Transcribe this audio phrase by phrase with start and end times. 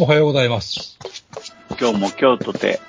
[0.00, 0.98] おはようございます。
[1.80, 2.80] 今日も京都で、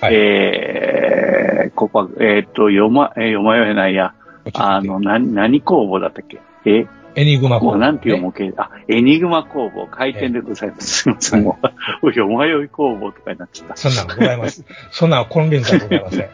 [0.00, 0.14] はい。
[0.14, 4.14] えー、ここは、えっ、と、よま、えー、よまよえないや、
[4.54, 6.40] あの、な、何工房だったっけ？
[6.64, 6.88] え？
[7.14, 11.02] エニグマもうなんていう模型、あ、エニグマ工房、開店でございます。
[11.02, 11.56] すいません、も
[12.02, 13.76] う、よまよい工房とかになっちゃった。
[13.76, 14.64] そんなんございます。
[14.90, 16.28] そんなん金輪際ございません。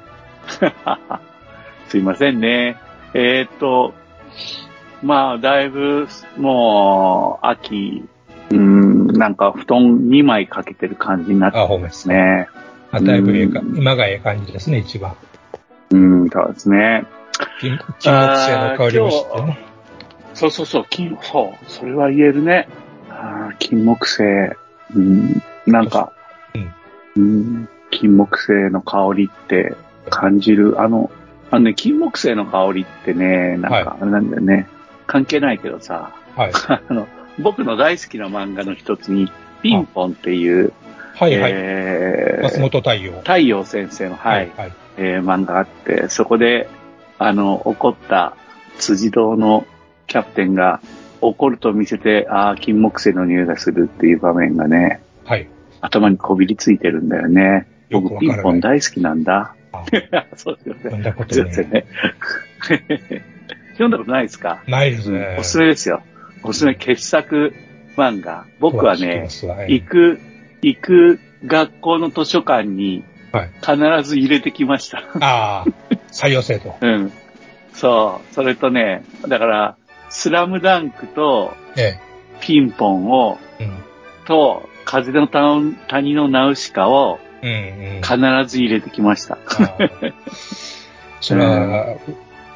[1.89, 2.79] すいませんね。
[3.13, 3.93] えっ、と、
[5.03, 6.09] まあ、だいぶ、
[6.39, 8.03] もう、秋、
[8.51, 12.49] うん、なんか布団2枚かけてる感じになってますね。
[12.93, 15.17] あだいぶええか、うん今がええ感じですね、一番。
[15.91, 17.05] うん、そうですね。
[17.61, 19.59] 金金木犀の香りもしてね。
[20.35, 22.69] そうそうそう、金、そう、それは言えるね。
[23.11, 24.25] あー金木犀、
[24.95, 26.13] うん、なんか、
[27.17, 29.75] うん、金木犀の香りって
[30.11, 30.81] 感じる。
[30.81, 31.11] あの、
[31.51, 34.69] あのね、金木犀の香りってね、なんか、あれなんだよね。
[35.07, 36.53] 関係ないけどさ、はい。
[36.69, 37.07] あの、
[37.39, 39.31] 僕の大好きな漫画の一つに、
[39.63, 40.73] ピンポンっていう、
[41.15, 41.53] はいはい。
[41.55, 43.13] えー松本太陽。
[43.21, 44.73] 太陽先生の、はい、はい。
[44.99, 46.69] えー漫画があって、そこで、
[47.19, 48.37] あの、怒った
[48.79, 49.67] 辻堂の
[50.07, 50.81] キャプテンが
[51.21, 55.49] 怒ると見せて、ああ、金木犀の匂いがするっていう場面がね、はい。
[55.81, 57.67] 頭にこびりついてるんだよね。
[57.91, 59.85] 僕、ピンポン大好きなんだあ。
[60.37, 60.81] そうですよね。
[60.83, 61.53] 読んだことね。
[61.53, 61.87] すいね。
[63.73, 65.37] 読んだことないですか、ないですね。
[65.39, 66.03] おすすめですよ。
[66.49, 67.55] おすすめ傑作
[67.97, 68.47] 漫画。
[68.61, 69.29] 僕はね
[69.69, 70.21] 行く、
[70.63, 73.51] 行く学校の図書館にはい。
[73.61, 74.99] 必ず入れてきました。
[75.21, 75.67] ああ、
[76.11, 76.75] 採用制度。
[76.81, 77.13] うん。
[77.73, 78.35] そう。
[78.35, 79.77] それとね、だから、
[80.09, 81.99] スラムダンクとえ
[82.41, 83.39] ピンポンを。
[84.25, 87.19] と、風の谷谷のナウシカを。
[87.43, 89.39] 必ず入れてきました。
[91.21, 91.97] それは、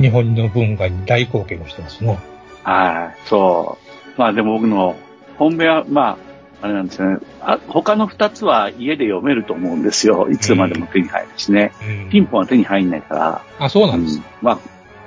[0.01, 2.19] 日本の文化に大貢献をしてますね。
[2.65, 3.29] はい。
[3.29, 3.79] そ
[4.17, 4.21] う。
[4.21, 4.97] まあでも僕の
[5.39, 6.17] 本命は、まあ、
[6.63, 7.19] あれなんですよね。
[7.41, 10.29] あ他の二つは家で読めると思うんですよ。
[10.31, 11.73] いつまでも手に入るしね。
[11.83, 13.43] うんピンポンは手に入んないから。
[13.59, 14.19] あ、そうなうんです。
[14.19, 14.59] んまあ、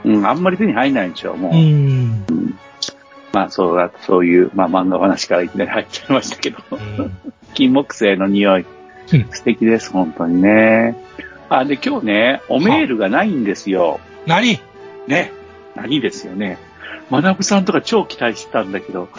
[0.03, 1.53] うん、あんまり手に入んないんでしょう、もう。
[1.53, 2.25] うん。
[3.31, 6.57] まあ、そうだ、そういう、まあ漫画話からいきなり入っちゃいましたけど。
[6.71, 8.65] うん金木犀の匂い
[9.13, 9.27] うん。
[9.29, 10.97] 素敵です、本当にね。
[11.49, 13.99] あ、で、今日ね、おメールがないんですよ。
[14.25, 14.59] 何？
[15.07, 15.31] ね。
[15.75, 16.57] 何ですよね。
[17.21, 19.09] 学さんとか超期待してたんだけど、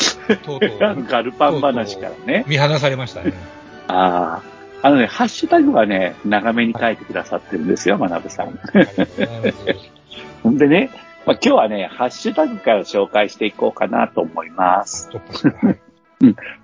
[0.45, 2.45] とうとガう ガルパン話からね。
[2.47, 3.33] 見放されましたね。
[3.89, 4.55] ああ。
[4.87, 8.59] あのね、ハッシュタグはね、長めに書いてくださってるんですよ、学さん。
[10.59, 10.91] でね、
[11.25, 15.09] まあ、今日はね、ハッシュタグから紹介していこうかなと思います。
[15.11, 15.79] 突破したはい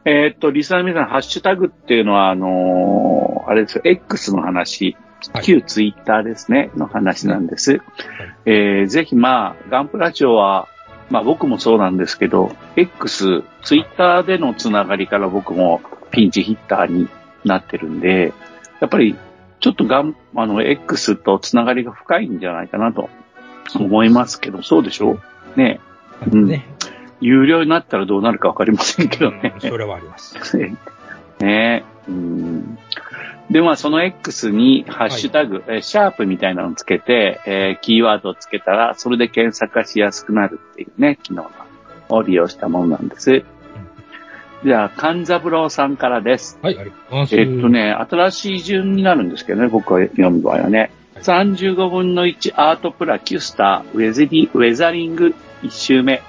[0.05, 4.97] えーっと、リスナーの皆さん、ハッシュタグっていうのは、あのーあれですよ、X の話、
[5.33, 7.83] はい旧ツイッターですね、の話なんです。
[8.47, 10.69] えーぜひまあ、ガンプラジオは、
[11.10, 17.09] まあ僕もそうなんですけど、X、ツイッターでのつながりから僕もピンチヒッターに
[17.44, 18.32] なってるんで、
[18.81, 19.16] やっぱり、
[19.60, 23.10] ちょっとガン、あの、X とつながりが深いんじゃないかなと
[23.75, 25.19] 思いますけど、そうでしょ
[25.56, 25.59] う？
[25.59, 25.81] ね。
[26.32, 26.66] うんね。
[27.20, 29.54] 有料になったらどうなるかわかりませんけどね。
[29.59, 30.38] それはあります。
[31.41, 32.78] ねうん。
[33.51, 41.50] で、まあ、その X に、ハッシュタグ、えーシャープみたいなのをつけて、えーキーワードをつけたら、それで検索がしやすくなるっていうね、機能
[42.09, 43.45] を利用したものなんです。
[44.65, 46.59] じゃあ、勘三郎さんからです。
[46.62, 47.37] はい、ありがとうございます。
[47.37, 47.69] えっと。
[47.69, 50.93] ね、新しい順になるんですけどね、僕は読む場合はね。
[51.23, 56.23] 35分の1アートプラキュスターウェゼリウェザリング1周目。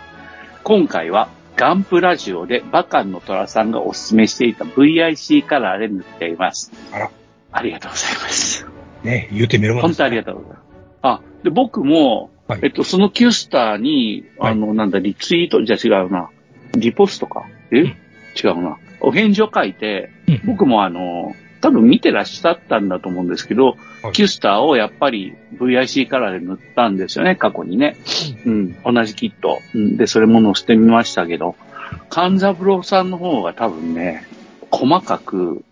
[0.63, 1.29] 今回は
[1.61, 6.71] ガンプラジオでバカンの虎さんがおすすめしていた VIC カラーで塗っています。
[6.91, 7.11] あら。
[7.51, 8.65] ありがとうございます。
[9.03, 10.61] ね、言うてみるもん本当ありがとうございます。
[11.03, 16.31] あ、で、僕も、はいえっと、そのキュスターに、あの、なんだ、リツイート、じゃあ違うな。
[16.73, 17.45] リポストか？
[17.69, 17.95] え、うん
[18.43, 18.79] 違うな。
[18.99, 27.97] お返事を書いて、うん僕もあの、多分見てらっしゃったんだと思うんですけど、はいキュスターをやっぱり VIC カラーで塗ったんですよね、過去にね。
[28.45, 29.59] うん、同じキット。
[29.75, 31.55] うんで、それも載せてみましたけど、
[32.09, 34.25] 勘三郎さんの方が多分ね、
[34.71, 35.63] 細かく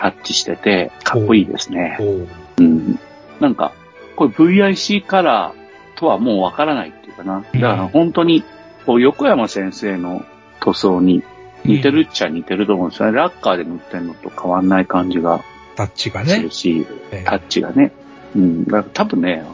[0.00, 1.96] タッチしてて、かっこいいですね。
[2.00, 2.28] おう
[2.58, 2.98] うん。
[3.38, 3.72] なんか、
[4.16, 7.44] これ VIC カラーとはもうわからないっていうかな。
[7.52, 8.42] だから本当に、
[8.86, 10.24] 横山先生の
[10.60, 11.22] 塗装に
[11.64, 13.16] 似てるっちゃ似てると思うんですよね。
[13.16, 15.42] ラッカーで塗ってんのと変わんない感じが
[15.76, 16.50] タッチがねする。
[16.50, 17.92] し、ええタッチがね。
[18.34, 18.64] うん。
[18.64, 19.44] だから多分ね、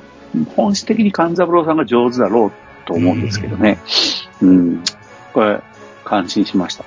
[0.55, 2.53] 本質的に勘三郎さんが上手だろう
[2.87, 3.79] と思うんですけどね。
[4.43, 4.85] うん。
[5.32, 5.61] これ、
[6.05, 6.85] 感心しました。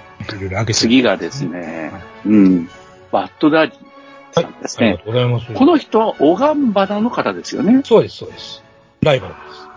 [0.74, 1.92] 次がですね、
[2.26, 2.70] うん。
[3.12, 5.04] バッドダディさんですねありが。
[5.04, 5.54] とうございます。
[5.54, 7.82] この人は、オガンバナの方ですよね。
[7.84, 8.64] そうです、そうです。
[9.02, 9.70] ライバルです。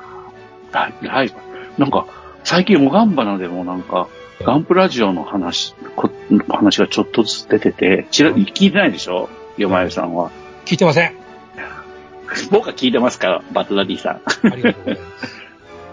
[0.72, 1.40] ライライバル。
[1.78, 2.06] なんか、
[2.44, 4.08] 最近オガンバナでもなんか、
[4.44, 6.10] ガンプラジオの話、こ
[6.48, 9.28] 話がちょっとずつ出てて、ちら、うん聞いてないでしょ？
[9.58, 10.30] 山谷さんは。
[10.64, 11.14] 聞いてません。
[12.50, 13.28] 僕は聞いてますか？
[13.28, 14.20] ら、バッドダディさん。
[14.50, 15.42] ありがとうございます。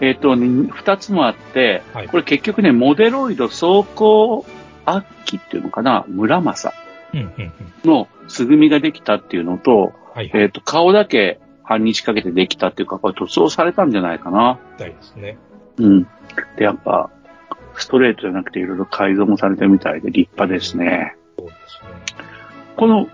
[0.02, 4.46] えっとね、二つもあって、はいこれ結局ね、モデロイド走行
[4.86, 6.72] 悪機っていうのかな、村正。
[7.84, 10.42] の素組みができたっていうのと、はい、はい。
[10.42, 14.58] えっ、と、顔だけ半日かけてできたっていうか、これ塗装されたんじゃないかな。
[14.78, 15.36] たいですね。
[15.78, 16.02] うん。
[16.56, 17.10] で、やっぱ、
[17.76, 21.16] ストレートじゃなくていろいろ改造もされてるみたいで立派ですね。
[21.38, 22.24] そうですね。
[22.76, 23.08] この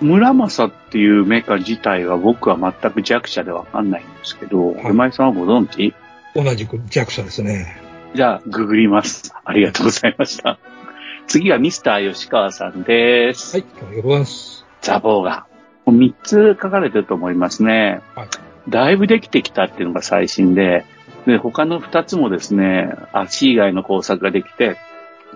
[0.00, 5.94] 村正っていうメーカー自体は僕は全く弱者でわかんないんですけど、はい今井さんはご存知？
[6.34, 7.80] 同じく弱者ですね。
[8.14, 9.34] じゃあ、ググります。
[9.44, 10.58] ありがとうございました。
[11.26, 13.56] 次はミスター吉川さんです。
[13.56, 14.66] はい、ありがとうございます。
[14.82, 15.46] ザボーが。
[15.86, 18.00] 3つ書かれてると思いますね。
[18.14, 18.28] はい。
[18.68, 20.84] だいぶできてきたっていうのが最新で、
[21.26, 24.76] で、他の2つもですね、足以外の工作ができて、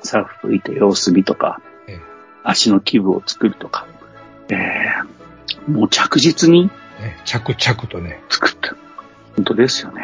[0.02, 2.00] サフ吹いて様子見とかええ、
[2.44, 3.86] 足の基部を作るとか、
[4.50, 6.70] えー、もう着実に
[7.00, 8.22] ね、着々とね。
[8.28, 8.76] 作ってる。
[9.36, 10.02] 本当ですよね。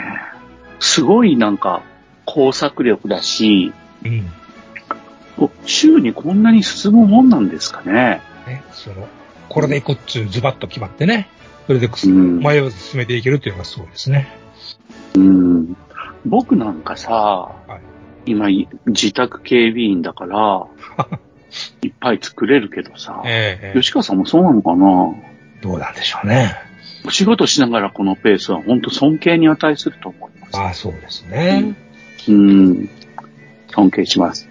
[0.78, 1.82] すごいなんか
[2.24, 3.72] 工作力だし、
[4.04, 4.30] うん。
[5.36, 8.22] お週にこんなに進むもんなんですかね。
[8.46, 9.08] ね、その、
[9.48, 11.28] これで行くっつうズバッと決まってね。
[11.66, 14.28] それでうん迷わず進めていけるっていうのがすごいですね。
[15.14, 15.76] うん。
[16.26, 17.52] 僕なんかさ、は
[18.26, 18.30] い。
[18.30, 20.66] 今い自宅警備員だから、
[21.82, 25.14] いっぱい作れるけどさ、えええ吉川さんもそうなのかな？
[25.58, 26.54] えどうなんでしょうね。
[27.06, 30.56] お仕事しながらこのペースは本当尊敬に値すると思います。
[30.58, 31.74] ああ、そうですね。
[32.28, 32.88] うん。
[33.68, 34.48] 尊敬します。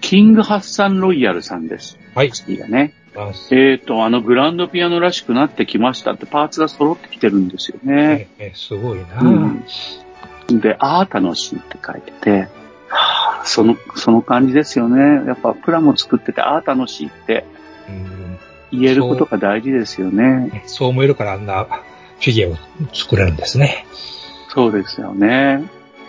[0.00, 1.98] キングハッサンロイヤルさんです。
[2.14, 2.30] はい。
[2.30, 2.94] 次がね。
[3.14, 8.28] あえっ、と、あのグランドピアノらしくなってきましたってパーツが揃ってきてるんですよね。
[8.38, 10.60] えすごいな、うん。
[10.60, 12.48] で、ああ、楽しいって書いてて、
[12.88, 15.26] はあ、その、その感じですよね。
[15.26, 17.44] やっぱプラも作ってて、ああ、楽しいって
[17.88, 18.38] うん
[18.72, 20.64] 言えることが大事ですよね。
[20.66, 22.56] そう思えるからあんなフィギュアを
[22.92, 23.86] 作れるんですね。
[24.48, 25.62] そうですよね。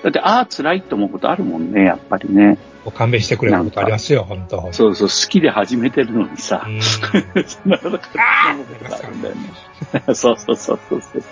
[0.04, 2.58] だって、ああ、辛いって思うことあるもんね、やっぱりね。
[2.86, 6.70] お勘弁してくれることありますよ、本当そうそう、好きで始めてるのにさう。
[6.70, 6.82] ん。
[6.82, 7.00] そ
[7.66, 10.14] んなことんだよね。
[10.14, 11.22] そうそうそうそうそう。
[11.22, 11.30] だ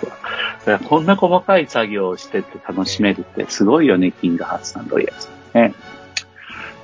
[0.64, 5.74] からこんな細かい作業をしてって楽しめるってすごいよね、キングハッサンロイヤルさんね。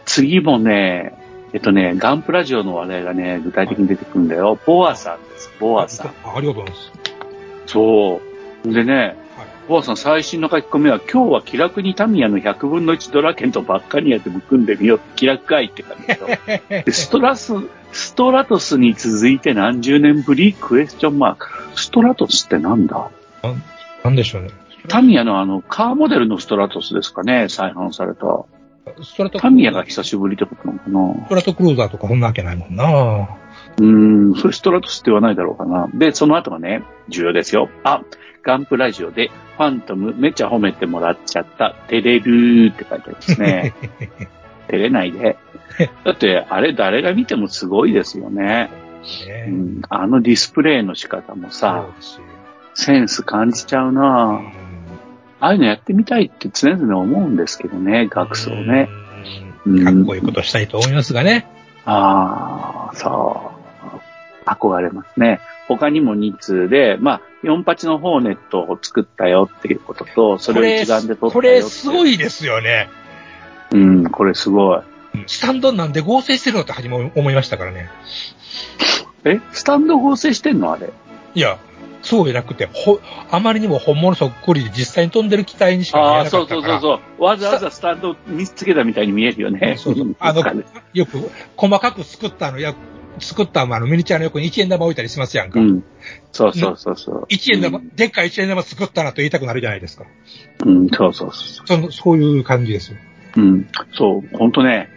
[0.04, 1.14] 次もね、
[1.54, 4.58] えっとね、ガンプラジオの話題がね、具体的に出てくるんだよ。
[4.66, 6.06] ボアさんです、ボアさん。
[6.08, 6.92] あありがとうございます。
[7.66, 8.20] そ
[8.66, 8.72] う。
[8.72, 9.16] でね、
[9.68, 15.00] ボアさん最新の書き込みは、今日は気楽にタミヤの100分の1ドラケンとばっかりやって組んでみよう。
[15.14, 16.06] 気楽かいって感じ。
[16.86, 17.52] でストラス、
[17.92, 20.54] ストラトスに続いて何十年ぶり？
[20.54, 21.48] クエスチョンマーク。
[21.74, 23.10] ストラトスってなんだ？
[24.04, 24.48] なんでしょうね。
[24.88, 28.46] タミヤのあの、カーモデルのストラトスですかね再販された。
[29.02, 30.88] ストラト、タミヤが久しぶりってことなのか
[31.20, 31.26] な？
[31.26, 33.28] ストラトクルーザーとかそんなわけないもんな
[33.76, 35.88] うーん、それストラトスって言わないだろうかな。
[35.92, 37.68] で、その後がね、重要ですよ。
[37.84, 38.00] あ、
[38.42, 43.74] ガンプラジオで、ファントムめっちゃ褒めてもらっちゃった、照れるーって書いてありますね。
[44.68, 45.36] 照れないで。
[46.04, 48.70] だって、あれ誰が見てもすごいですよね。
[49.26, 51.86] ねうん、あのディスプレイの仕方もそさ。
[52.74, 54.40] センス感じちゃううな
[55.40, 58.88] ああいうのやってみたいって常々思うんですけどね、学装ね。。
[59.66, 61.46] うんかっこいいことしたいと思いますがね。
[61.84, 63.52] ああ、そ
[64.44, 64.48] う。
[64.48, 65.40] 憧れますね。
[65.68, 71.90] 他にも2通で、まあ、48のホーネットを作ったよっていうことと、それを一眼で撮ったよこれすい。
[71.94, 72.88] ごいですよね。
[73.70, 74.80] うん、これすごい。
[75.26, 77.90] スタンドなんで合成してるのって初め思いましたからね。
[79.24, 79.40] え？
[79.52, 80.72] スタンド合成してんの？
[80.72, 80.90] あれ。
[81.34, 81.58] いや、
[82.02, 86.80] そうじゃなくて、ほ、あまりにも本物そっくりで実際に飛んでる機体にしか見えああ、なかそうったから。
[86.80, 87.24] そうそうそう。
[87.24, 89.76] わざわざスタンドを見つけたみたいに見えるよね。
[89.76, 90.42] そうそうあの
[90.94, 92.74] よく、細かく作ったのや、
[93.20, 95.60] 作ったあのミニチュアの横に1円玉置いたりしますやんか。
[95.60, 95.84] うん。
[96.32, 97.26] そうそうそうそう。
[97.28, 100.04] 1円玉、でっかい1円玉作ったなと言いたくなるじゃないですか？
[100.64, 101.66] うん、そうそうそう。
[101.66, 102.98] そのそういう感じですよ。
[103.36, 104.88] うん、そう、ほんとね、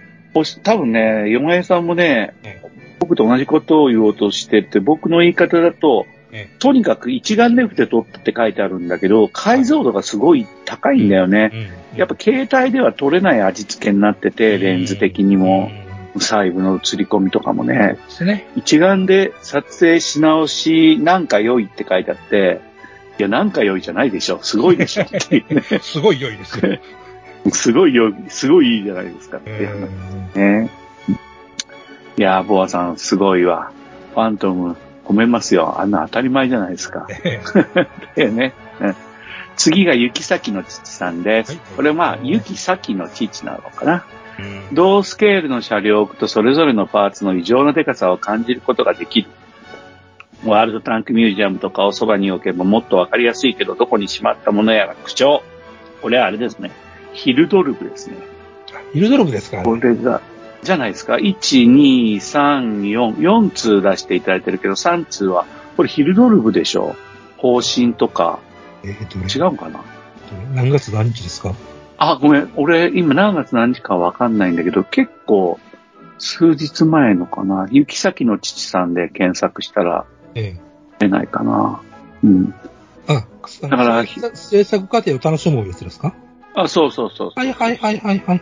[0.64, 2.62] 多分ね、ヨガエさんもねえ、
[3.00, 11.52] 僕と同じことを言おうとしてて、僕の言い方だと、えとにかく一眼レフで撮ったって書いてあるんだけど、解像度がすごい高いんだよね。
[11.54, 11.58] え。
[11.94, 12.00] うん。
[12.00, 15.70] やっぱ携帯では撮れない味付けになってて、レンズ的にも、
[16.20, 17.98] 細部の映り込みとかもね。
[18.22, 18.48] ね。
[18.56, 22.62] 一眼で撮影し直し、なんか良いって書いてあって、
[23.20, 24.40] いや、なんか良いじゃないでしょ。
[24.42, 25.06] すごいでしょ。
[25.82, 26.80] すごい良いですよ。
[27.52, 29.70] すごい良い、すごいいいじゃないですかって。
[30.36, 30.70] ね。
[32.18, 33.72] いやー、ボアさん、すごいわ。
[34.14, 34.76] ファントム、
[35.06, 35.80] 褒めますよ。
[35.80, 37.08] あんな当たり前じゃないですか。
[38.16, 38.54] だよね。
[38.80, 38.96] うん
[39.58, 41.52] 次が行き先の父さんです。
[41.52, 44.06] はいこれまあ、行き先の父なのかな。
[44.42, 49.28] うん同スケールの車両を置くとそれぞれのパーツの異常なデカさを感じることができる。
[50.46, 55.44] ワールドタンクミュージアムとかをそばに置けばもっとわかりやすいけど、どこにしまったものやら口調。
[56.02, 56.72] これはあれですね。
[57.14, 58.16] ヒルドルブですね。
[58.94, 59.62] ヒルドロブですか？
[59.64, 60.22] これが、
[60.64, 61.36] じゃないですか？1、
[61.70, 65.46] 2、3、4、4通出していただいてるけど、3通は、
[65.78, 66.96] これヒルドルブでしょ？
[67.38, 68.40] 方針とか、
[68.84, 69.84] えーと、違うかな？
[70.56, 71.54] 何月何日ですか？
[72.04, 72.52] あ、ごめん。
[72.56, 75.60] 俺、今何月何日かわかんないんだけど、結構、
[76.18, 77.68] 数日前のかな。
[77.70, 80.62] 行き先の父さんで検索したらええ。
[80.98, 81.80] 出ないかな。
[82.24, 82.56] うん。
[83.08, 83.28] あ、
[83.62, 86.16] だから制作過程を楽しむやつですか？
[86.56, 87.32] あ、そうそうそう。
[87.36, 88.42] はいはいはいはいはい。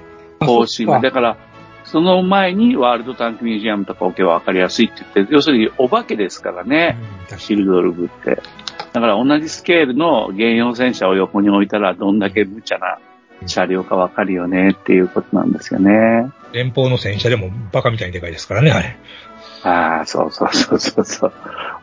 [1.01, 1.37] だから、
[1.83, 6.97] その前にワールドタンクミュージアムとか置けばわかりやすいって言って、要するにお化けですからね。
[7.31, 8.41] うんシルドルブって。
[8.93, 12.97] だから同じスケールの原用戦車を横に置いたらどんだけ無茶な
[13.47, 16.31] 車両かわかるよねっていうことなんですよね。
[16.51, 18.97] に連邦の戦車でもバカみたいにでかいですからね、あれ。
[19.63, 21.27] ああ、そうそうそうそうそ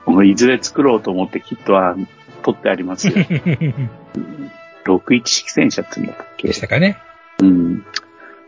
[0.06, 0.10] う。
[0.10, 1.96] もういずれ作ろうと思ってキットは
[2.42, 3.14] 取ってありますよ。
[4.86, 6.48] 61式戦車って言うんだっけ？
[6.48, 6.98] でしたかね。
[7.42, 7.84] うん。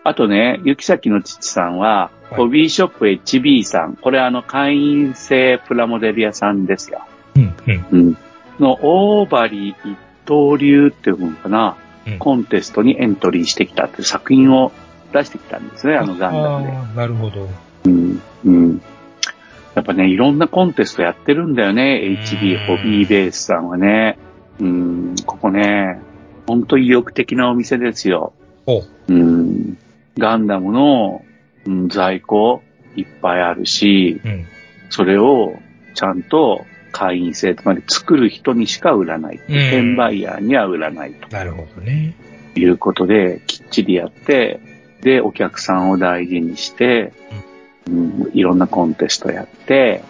[0.05, 3.97] あとね、行き先の父さんは、はいホビーショップ HB さん。
[3.97, 7.07] これあの会員制プラモデル屋さんですよ。
[7.35, 7.87] うん、うん。
[7.91, 8.17] うん。
[8.61, 9.97] のオーバリー一
[10.27, 11.88] 刀流っていうのかな、うん
[12.19, 14.73] コンテストにエントリーしてきたっていう作品を
[15.13, 16.97] 出してきたんですね、あのガンダムで。
[16.97, 17.49] なるほど。
[17.85, 18.23] うん。
[18.45, 18.83] うん。
[19.75, 24.19] やっぱね、いろんなコンテストやってるんだよね、うん HB ホビーベースさんはね。
[24.61, 26.01] うん、ここね、
[26.47, 28.33] ほんと意欲的なお店ですよ。
[28.67, 29.79] おうん。
[30.19, 31.23] ガンダムの、
[31.65, 32.63] うん、在庫
[32.97, 34.47] いっぱいあるし、うん。
[34.91, 35.55] それを
[35.95, 36.65] ちゃんと
[36.99, 39.37] 会員制、つまり作る人にしか売らない。
[39.37, 42.15] うん転売ヤーには売らないなるほどね。
[42.55, 44.59] ということで、きっちりやって、
[45.03, 47.13] で、お客さんを大事にして、
[47.87, 50.03] うん、いろんなコンテストやって、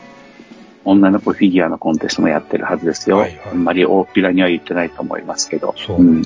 [0.85, 3.19] 女の子フィギュアのコンテストもやってるはずですよ。
[3.19, 5.75] はいはいあんまり大っぴらには言ってないと思いますけど。
[5.77, 6.01] そう。
[6.01, 6.23] うん。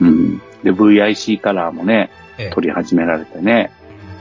[0.00, 0.38] うん。
[0.62, 3.72] で、VIC カラーもね、ええ取り始められてね、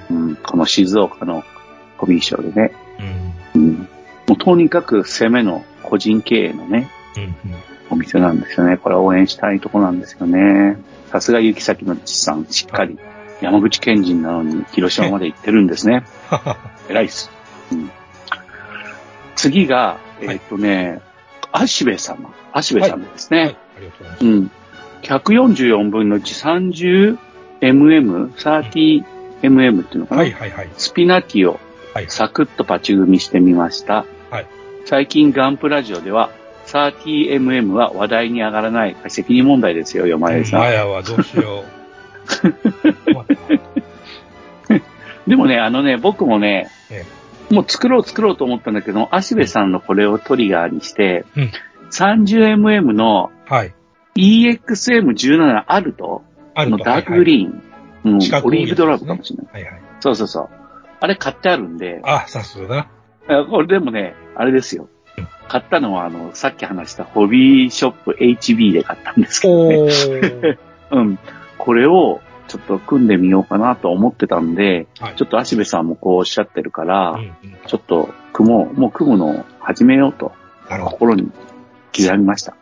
[0.09, 1.43] うん、この静岡の
[1.97, 2.71] ホビーショーでね、
[3.55, 3.61] うん。
[3.61, 3.73] うん、
[4.27, 7.23] もうとにかく攻めの個人経営のね、うん。
[7.23, 7.35] うん。
[7.89, 8.77] お店なんですよね。
[8.77, 10.77] これ応援したいとこなんですよね。
[11.11, 12.99] さすが行き先の父さん、しっかり。
[13.39, 16.03] 山口県人なのに広島まで行ってるんですね。
[16.27, 16.57] ははは
[16.89, 17.31] 偉いっす。
[17.71, 17.89] うん、
[19.35, 21.01] 次が、えーっとね、
[21.51, 22.33] 足部様。
[22.51, 23.39] 足部様ですね。
[23.39, 23.57] はい。
[23.77, 24.25] ありがとうございます。
[24.25, 24.51] うん。
[25.03, 27.17] 144分のうち 30mm、
[27.61, 30.69] 30mm っていうのかな、はいはいはい。
[30.77, 31.59] スピナティを
[31.93, 32.05] はい。
[32.09, 34.05] サクッとパチ組みしてみました。
[34.89, 36.31] はい最近ガンプラジオでは
[36.67, 38.95] 30mm は話題に上がらない。
[39.09, 40.59] 責任問題ですよ、よまよいさん。
[40.61, 41.63] マヤはどうしよ
[43.07, 43.13] う。
[43.13, 43.25] ま
[45.27, 47.05] でもね、あのね、僕もね、え
[47.53, 51.51] もう作ろう作ろうと思ったんだけど、足部さんのこれをトリガーにして、うん
[51.91, 53.73] 30mm のはい。
[54.15, 56.77] EXM17 あると、あると。
[56.77, 57.63] のダークグリーン、
[58.03, 59.63] うんオリーブドラブかもしれない。
[59.63, 59.81] はいはい。
[60.01, 60.49] そうそうそう。
[60.99, 62.79] あれ買ってあるんで、あ、さすが。
[62.79, 62.96] あ
[63.27, 65.27] これでもね、あれですようん。
[65.47, 70.57] 買ったのは、あの、さっき話したホビーショップ HB で買ったんですけどね。
[70.91, 71.19] うん。
[71.57, 77.33] これを、ちょっと組んでみようかなと思ってたんで、はいちょっと足部さんもこうおっしゃってるから、うんうん
[77.65, 80.31] ちょっと組もう、もう組むのを始めようと。
[80.69, 81.31] 心に
[81.95, 82.55] 刻みました。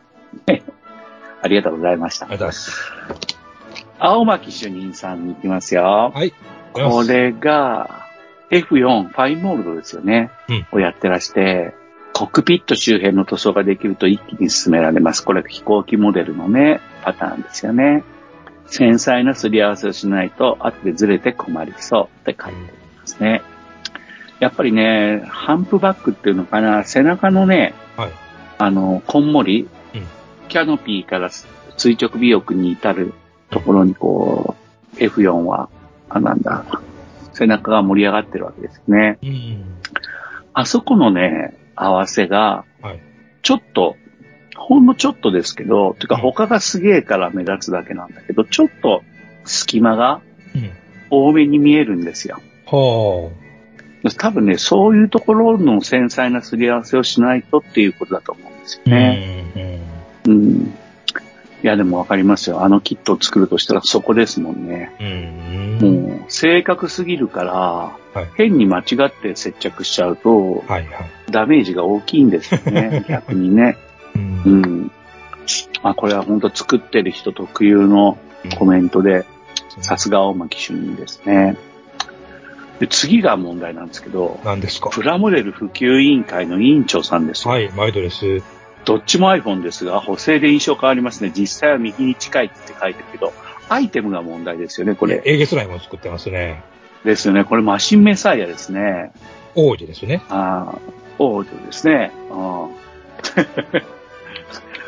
[0.48, 0.64] ね
[1.42, 2.30] ありがとうございましたあ。
[2.30, 3.26] りがとうございます。
[4.00, 6.12] 青巻主任さんに行きますよ。
[6.14, 6.34] はい。
[6.74, 8.05] これが、
[8.50, 10.32] F4 ファインモールドですよね。
[10.50, 11.74] うんをやってらして、
[12.14, 15.24] コックピット周辺の塗装ができると一気に進められます。
[15.24, 18.04] これ飛行機モデルのね、パターンですよね。
[18.68, 23.42] 繊細なすり合わせをしないと、後でずれて困りそうって書いてありますね。
[24.40, 28.12] やっぱりね、ハンプバックっていうのかな、背中のね、はい。
[28.58, 30.06] あの、こんもり、うん
[30.48, 31.32] キャノピーから
[31.76, 33.14] 垂直尾翼に至る
[33.50, 34.56] ところにこ
[34.94, 35.70] う、F4 は、
[36.08, 36.64] あ、なんだ、
[37.36, 39.20] 背中が盛り上がってるわけですね。
[39.22, 39.64] うん。
[40.54, 43.00] あそこのね、合わせが、はい。
[43.42, 43.98] ちょっと、
[44.56, 49.04] ほんのちょっとですけど、てかうん他がすげえから目立つだけなんだけど、ちょっと
[49.44, 50.22] 隙間が
[50.56, 50.72] うん。
[51.12, 52.40] 多めに見えるんですよ。
[52.66, 53.32] は
[54.18, 58.90] 多分ね、そういうところの繊細なすり合わせをしないとっていうことだと思うんですよあ。
[58.90, 59.82] ね。
[60.26, 60.32] うん。
[60.32, 60.74] うん。
[61.66, 62.64] いや、でもわかりますよ。
[62.64, 64.96] あのキットを作るとしたらそこですもんね。
[65.00, 65.88] うん。
[65.88, 66.04] うん。
[66.10, 71.12] もう、正確すぎるから、はい変に間違って接着しちゃうと、はいはい。
[71.32, 73.04] ダメージが大きいんですよね。
[73.10, 73.78] 逆にね。
[74.16, 74.20] う。
[74.20, 74.92] うんん。
[75.82, 78.20] まあ、これは本当作ってる人特有の
[78.60, 79.26] コメントで、
[79.82, 81.58] さすが青巻主任ですね。
[82.80, 84.92] で、次が問題なんですけど、何ですか？
[84.92, 87.52] プラモデル普及委員会の委員長さんですよ。
[87.56, 88.44] はい、毎度です。
[88.86, 91.32] どっちも iPhone ですが、補正で印象変わりますね。
[91.36, 93.34] 実際は右に近いって書いてるけど、
[93.68, 95.22] アイテムが問題ですよね、これ。
[95.26, 96.64] えげつないもの作ってますね。
[97.04, 97.44] ですよね。
[97.44, 99.12] これマシンメサイアですね。
[99.56, 100.22] 王子ですね。
[100.30, 100.80] ああ、
[101.20, 102.12] オーディですね。
[102.32, 102.86] ああ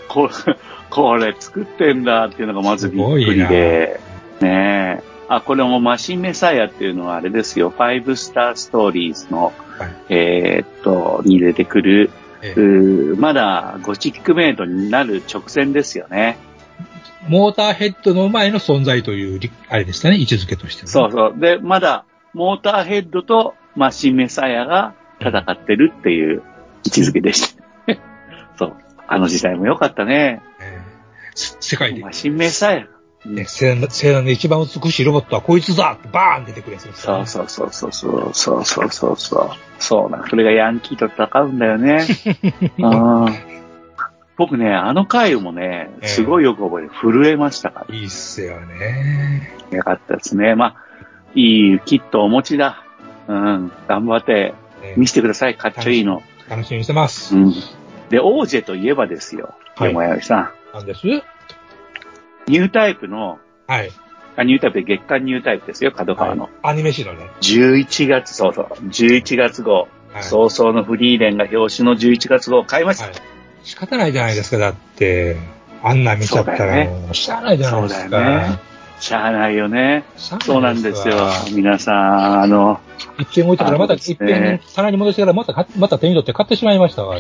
[0.08, 0.56] これ、
[0.90, 4.00] これ作ってんだっていうのがまずびっくりで。
[4.42, 5.04] ねえ。
[5.30, 7.70] あ、これもマシンメサイアっていうのはあれですよ。
[7.70, 16.38] ファイブスターストーリーズの、はいえーっと、に出てくる、えうーまだゴチックメイドになる直前ですよね。
[17.28, 20.88] モーターヘッドの前の存在というり、あれでしたね、位置づけとしては。
[20.88, 21.40] そうそう。
[21.40, 26.44] で、まだ、モーターヘッドとマシンメサイアが戦ってるっていう
[26.86, 27.64] 位置づけでした。
[28.58, 28.74] そう。
[29.08, 30.42] あの時代も良かったね。
[30.62, 30.88] えー
[31.38, 32.97] せ世界で、マシンメサイア。
[33.26, 39.50] ね、生産生産で一番美しいロボットはこいつだってバーン出てくるやつですそうそうそうそうそうそうそうそうそう。
[39.80, 40.26] そうな。
[40.30, 42.06] それがヤンキーと戦うんだよね。
[42.82, 43.34] あ ー
[44.38, 47.96] 僕ね、あの回もね、すごいよく覚えて、震えましたから。
[47.96, 49.52] いいっすよね。
[49.72, 50.54] よかったですね。
[50.54, 50.76] まあ、
[51.34, 52.84] いいキットお持ちだ。
[53.28, 53.72] うん。
[53.88, 55.56] 頑張ってね見せてください。
[55.56, 56.22] かっちょいいの。
[56.50, 57.36] 楽しみにしてます。
[57.36, 57.54] うん。
[58.10, 59.56] で、オージェといえばですよ。
[59.76, 61.08] はい山谷さなんです？
[61.08, 61.22] ん。
[62.48, 63.92] ニュータイプの、はい。
[64.38, 65.92] あニュータイプで月刊ニュータイプですよ。
[65.92, 66.44] 角川の。
[66.44, 67.30] はいアニメ誌のね。
[67.42, 68.66] 11月、そうそう。
[68.66, 69.88] 11月号。
[70.14, 70.24] はい。
[70.24, 73.06] 早々のフリーレンが表紙の11月号を買いました。
[73.06, 73.14] はい。
[73.64, 75.38] 仕方ないじゃないですか、だって。
[75.84, 78.02] あんなん見ちゃったらもう、しゃあないじゃないですか。
[78.02, 78.60] そうだよね
[79.00, 80.06] しゃあないよね。
[80.16, 81.32] そうなんですよわ。
[81.54, 82.80] 皆さん、あの、
[83.20, 87.20] 一遍置いてからまた、一ですね遍棚に戻してからまた買、また手に取って買ってしまいましたわ。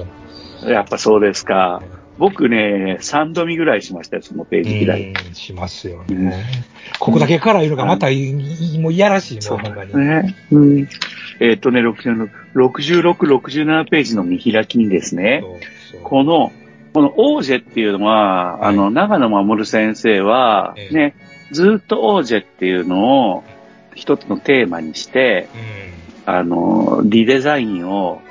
[0.64, 1.82] やっぱそうですか。
[2.18, 6.46] 僕ね、3度見ぐらいしましたよ、そのページ開いしますようんね。
[7.00, 9.96] ここだけから言うのがまたいい、もういやらしい、もうほんまに。
[9.96, 10.36] ね。
[10.52, 10.88] うん。
[11.40, 15.60] えっ、とね、66、67ページの見開きにですね、そう
[15.92, 16.52] そうこの、
[16.94, 21.16] このオージェっていうのは、はいあの、長野守先生は、ええね、
[21.52, 23.44] ずっとオージェっていうのを
[23.94, 25.48] 一つのテーマにして、
[26.26, 28.24] あの、リデザインをうん。
[28.24, 28.27] うん。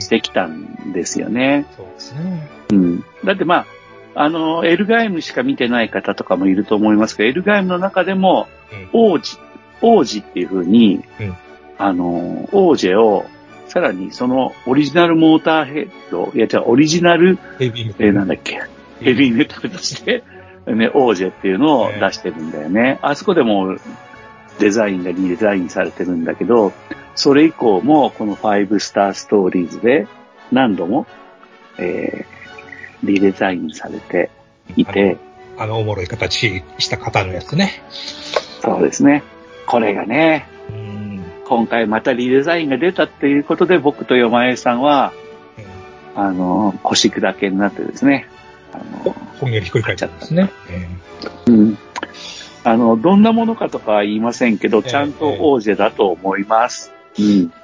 [0.00, 1.66] してきたんですよね。
[1.76, 2.48] そうですね。
[2.70, 3.04] うん。
[3.24, 3.66] だってま
[4.14, 8.48] あ、あの、エルガイムしか見てない方とかもいると思いますけど、エルガイムの中でも、
[8.92, 9.38] 王子、
[9.82, 11.34] 王子っていう風に、うん
[11.82, 13.24] あの、オージェを、
[13.66, 18.60] さらにそのオリジナルモーターヘッド、いや、じゃあオリジナル、ヘビーメタえールなんだっけ、
[19.00, 20.22] ヘビーメタルとして、
[20.66, 22.98] ね、オージェっていうのを出してるんだよね。
[23.00, 23.76] あそこでも
[24.60, 26.72] デザインがリデザインされてるんだけど、
[27.16, 30.06] それ以降もこの5スターストーリーズで
[30.52, 31.06] 何度も、
[31.78, 34.30] えー、リデザインされて
[34.76, 35.16] いて、
[35.58, 37.82] あの、おもろい形した型のやつね。
[38.62, 39.22] そうですね。
[39.66, 41.22] これがね、うん。
[41.46, 45.12] 今回またリデザインが出たっていうことで僕とよまえさんは、
[46.14, 48.26] あの、腰砕けになってですね、
[48.72, 50.50] あの、ほんげりひっくり返っちゃったんですね。
[50.70, 50.88] え
[51.46, 51.78] うん。
[52.64, 56.92] あの、どんなものかとかは言いませんけど、ええちゃんとオージェだと思います。
[57.18, 57.52] うん。
[57.56, 57.60] え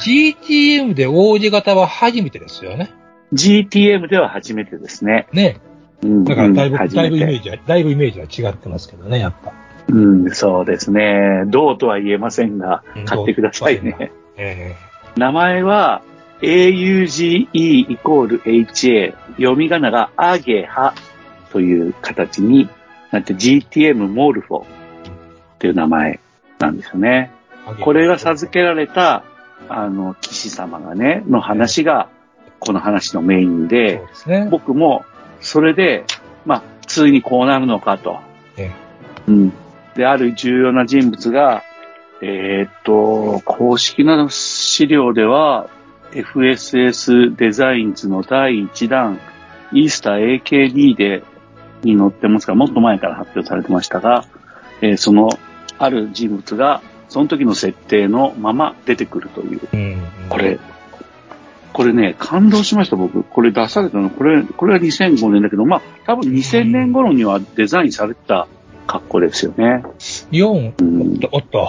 [0.00, 2.90] GTM で王子型は初めてですよね。
[3.34, 5.28] GTM では初めてですね。
[5.32, 5.60] ね。
[6.02, 6.24] うん。
[6.24, 7.20] だからだいぶ、うん初だいぶイ。
[7.20, 9.52] メージは、だいぶイメージは違ってますけどね、やっぱ。
[9.88, 11.44] うん、そうですね。
[11.46, 14.12] どうとは言えませんがうん、買ってくださいね。
[14.36, 14.74] え
[15.16, 16.02] 名前は、
[16.40, 19.14] AUGE イコール HA。
[19.36, 20.94] 読み仮名がアゲハ
[21.52, 22.68] という形に
[23.10, 24.64] なって GTM モルフォっ
[25.58, 26.20] ていう名前
[26.58, 27.32] なんですよね。
[27.68, 29.24] えこれが授けられた、
[29.68, 32.08] あの、騎士様がね、の話が、
[32.58, 34.48] この話のメインで、ですね。
[34.50, 35.04] 僕も、
[35.40, 36.04] それで、
[36.44, 38.18] まあ、ついにこうなるのかと。
[38.56, 38.70] え
[39.26, 39.52] うん。
[39.94, 41.62] で、ある重要な人物が、
[42.22, 45.68] えーっと、公式な資料では、
[46.12, 49.18] FSS デザインズの第1弾、
[49.72, 51.22] イースター AKD で、
[51.82, 54.26] に載ってますが、もっと前から発表されてましたが、
[54.80, 55.30] えーその、
[55.78, 59.60] ある人物が、その時の設定のまま出てくるという。
[59.72, 60.02] うん。
[60.28, 60.62] これ、こ
[61.72, 63.22] これね、感動しました、僕。
[63.22, 68.48] これ出されたの、これ、これは2005年だけど、まあ、多分2000年頃にはデザインされてた
[68.86, 69.82] 格好ですよね。
[70.32, 71.68] 4、うんおっと、おっと、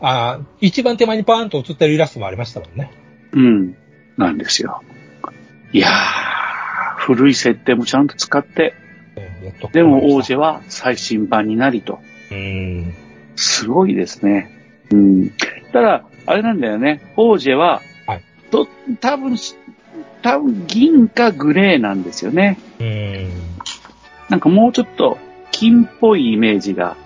[0.00, 2.90] あー一番手前にパーンと映ってるイラストもありましたもんね。
[3.32, 3.76] うん。
[4.16, 4.82] なんですよ。
[5.72, 8.74] いやー、古い設定もちゃんと使って、
[9.72, 12.00] でも王者は最新版になりと。
[12.30, 12.94] うん。
[13.36, 14.50] すごいですね。
[14.90, 15.30] うん。
[15.72, 17.12] ただ、あれなんだよね。
[17.16, 18.68] 王者は、はいと、
[19.00, 19.36] 多分、
[20.22, 22.58] 多分銀かグレーなんですよね。
[22.78, 23.28] うん。
[24.28, 25.18] なんかもうちょっと
[25.50, 26.96] 金っぽいイメージが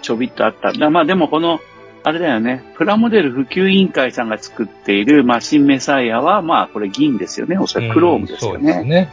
[0.00, 0.72] ちょびっとあった。
[0.72, 1.60] だまあでもこの、
[2.04, 2.64] あれだよね。
[2.76, 7.56] プラモデル普及委員会さんが作っているマシンメサイアは、まあこれ銀ですよね。
[7.58, 8.84] おそらくクロームですよそうですね。
[8.84, 9.12] ね。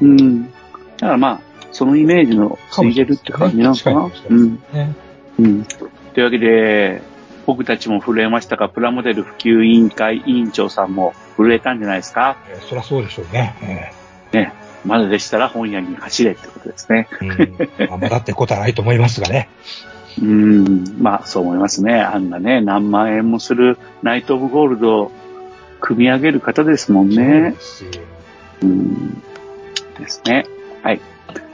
[0.00, 0.44] うん。
[0.44, 0.50] だ
[1.00, 1.40] からまあ、
[1.72, 4.00] そのイメージのついてるって感じなのかな？
[4.04, 4.62] ううんん。
[4.72, 4.94] ね。
[5.38, 5.64] うん。
[5.64, 7.02] というわけで、
[7.46, 12.36] 僕たちも震えましたが、プラモデル普及委員会委員長さんも震えたんじゃないですか？
[12.50, 13.92] えーそりゃそうでしょうね。
[14.32, 14.52] ね。
[14.84, 17.08] まだでしたら本屋に走れってことですね。
[17.88, 19.48] まあまだってことはないと思いますがね。
[20.20, 20.84] うん。
[21.00, 21.94] まあ、そう思いますね。
[22.00, 25.12] あんなね、何万円もするナイト・オブ・ゴールドを
[25.80, 27.60] 組み上げる方ですもんそうねで。
[27.60, 27.90] すよ
[28.62, 29.22] うん。
[29.98, 30.44] ですね。
[30.82, 31.00] はい。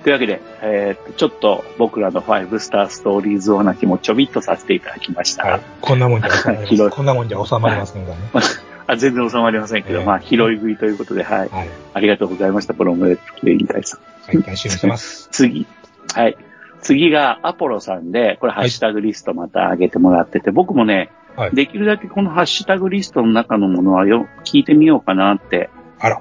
[0.08, 5.60] というわけで、えーっと、ちょっと僕らの5スターストーリーズお話もちょびっとさせていただきましたが、はい。
[5.82, 6.88] こんなもんじゃ収まります。
[6.96, 8.16] こんなもんじゃ収まりませんがね。
[8.88, 11.48] あ全然収まりませんけど、ええまあ、拾い食いということで、はい。
[11.50, 11.68] はい。
[11.92, 14.00] ありがとうございました、プロモデル普及委員会さん。
[14.34, 15.28] はい、してます。
[15.30, 15.66] 次。
[16.14, 16.38] はい。
[16.80, 25.68] 次がアポロさんで、これハッシュタグリストまた上げてもらってて、僕もね、はいできるだけこのハッシュタグリストの中のものはよ、聞いてみようかなって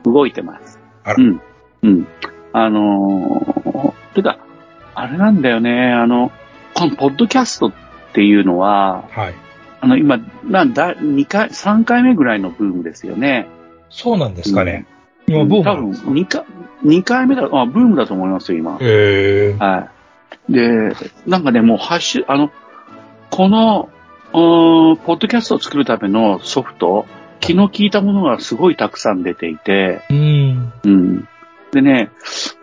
[0.04, 0.78] 動いてます。
[1.06, 1.42] あらうん。
[1.84, 2.08] うん。
[2.66, 4.40] あのー、てか、
[4.96, 6.32] あれなんだよね、あの、
[6.74, 7.74] このポッドキャストっ
[8.14, 9.36] ていうのは、はい。
[9.80, 13.48] あの、今、なんだ、2回、3回目ぐらいのブームですよね。
[13.90, 14.88] そうなんですかね。
[15.28, 16.46] 今、ブーム多分なんですか？2回、
[16.84, 18.78] 二回目だ、あ、ブームだと思いますよ、今。
[18.82, 19.56] へえ。
[19.60, 19.90] は
[20.50, 20.54] い。
[20.54, 20.96] で、
[21.28, 22.52] なんかね、もうハッシュ、あの、
[23.30, 23.90] この、
[24.34, 27.06] うーんポッドキャストを作るためのソフト、
[27.40, 30.74] 気の利いたものがすごいたくさん出ていて、うん。
[30.84, 31.28] うん。
[31.78, 32.10] でね、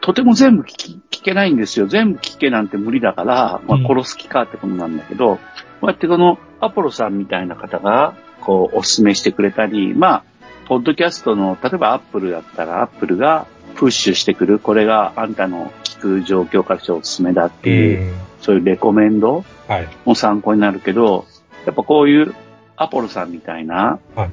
[0.00, 1.87] とても全部聞けないんですよ。
[1.87, 5.40] 全部聞けなんて無理だから、まあうん殺す気かってことなんだけど、こ
[5.83, 10.24] うやってこのアポロさんみたいな方が、こう、お勧めしてくれたり、まあ、
[10.66, 13.46] ポッドキャストの、例えばアップルだったら、アップルが
[13.77, 19.88] プッシュしてくる、これがあんたの聞く状況からしておすすめだっていう、うんそういうレコメンドはい。
[20.05, 21.24] も参考になるけど、
[21.64, 22.35] やっぱこういう
[22.77, 24.31] アポロさんみたいな、はい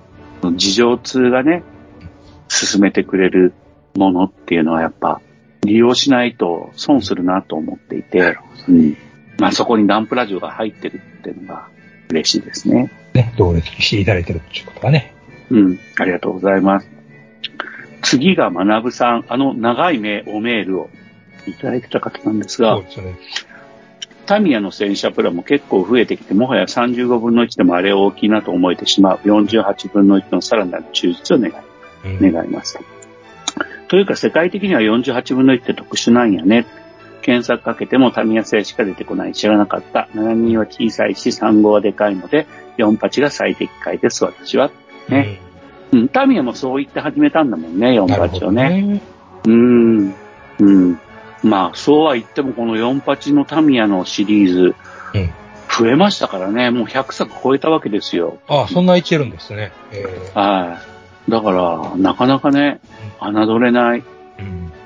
[0.57, 1.63] 事情通がね、
[2.49, 3.53] 進めてくれる
[3.95, 5.21] ものっていうのはやっぱ
[5.63, 8.97] 利用しないと損するなと思っていて、うん。
[9.37, 11.67] まあそこにダンプラジオが入ってるっていうのが
[12.09, 12.91] 嬉しいですね。
[13.13, 15.13] ね、同列していただいてるっていうことがね。
[15.49, 15.79] うん。
[15.97, 16.89] ありがとうございます。
[18.01, 20.89] 次が学さん、あの長いメおメールを
[21.45, 23.17] いただいてた方なんですがすよね。
[24.25, 29.17] タミヤの戦車プラも結構増えてきて、もはや35分の1でもあれ大きいなと思えてしまう。
[29.17, 31.53] 48分の1のさらなる抽出を願い
[32.05, 32.79] うん願います。
[33.91, 36.65] というか、世界的には48分の1って特殊なんやね。
[37.21, 39.33] 検索かけてもタミヤ製しか出てこない。
[39.33, 40.07] 知らなかった。
[40.15, 44.71] 72は小さいし、35はでかいので、48が最適解です、私は。
[45.09, 45.41] ね。
[45.91, 48.07] うん、タミヤもそう言って始めたんだもんね、うん。
[48.07, 48.81] なるほ48どをね。
[48.81, 49.01] ね。
[49.43, 50.15] うーん。
[50.59, 50.99] うん。
[51.43, 54.75] まあ、そうは言っても、この48のタミヤのシリーズ、
[55.15, 55.33] うん
[55.73, 56.69] 増えましたからね。
[56.69, 58.39] もう100作超えたわけですよ。
[58.49, 59.71] あそんな位置いるんですね。
[59.93, 61.00] えはい。
[61.29, 62.79] だから、なかなかね、
[63.19, 63.99] 侮れない。
[63.99, 64.03] ー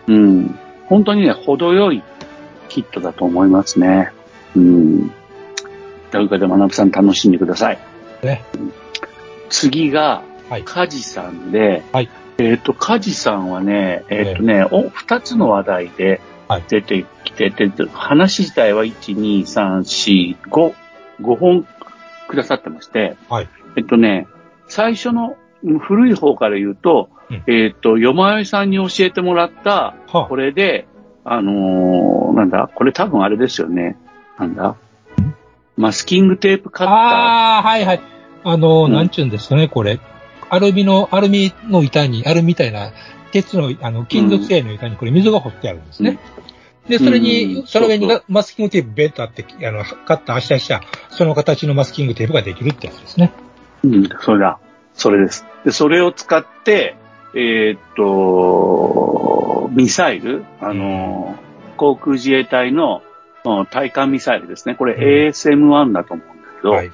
[0.08, 0.16] うん。
[0.16, 0.60] うん。
[0.88, 2.04] 本当にね、程よい
[2.70, 4.12] キットだと思いますね。
[4.56, 5.12] うん。
[6.12, 7.80] というかで、学さん楽しんでください。
[8.24, 8.44] ね。
[9.50, 20.74] 次が、はいカジさんで、はいえっ、と、カジさんはね、えっ、とね、お、二つの話題ではい出てきて、で話自体は1、2、3、4、5、
[21.22, 21.68] 5本
[22.28, 24.28] くださってまして、はいえっとね、
[24.68, 25.45] 最初のうん
[25.80, 30.88] 古い方から言うと、うんえっ、と、よまよいさんに教えてもらった、はこれで、
[31.24, 33.98] あのーなんだ、これ多分あれですよね。
[34.38, 34.76] なんだ
[35.76, 36.96] マスキングテープカッター。
[36.96, 38.02] ああ、はいはい。
[38.44, 40.00] あの、うんなんちゅうんですかね、これ。
[40.50, 42.92] アルミの、アルミの板に、アルミみたいな、
[43.32, 46.20] 鉄の、あの、金属製の板にこれ水が掘ってあるんですね。
[46.88, 53.34] で、それうんに、その上にマスキングテープベッとあって、あの、カッターしたした、その形のマスキングテープができるってやつですね。
[53.84, 54.60] うん、それだ。
[54.94, 55.46] それです。
[55.66, 56.96] で、それを使って、
[57.34, 61.36] えーっと、ミサイル、あの、
[61.76, 63.02] 航空自衛隊の
[63.44, 64.76] うん対艦ミサイルですね。
[64.76, 66.92] これうん ASM-1 だと思うんだけど、はい。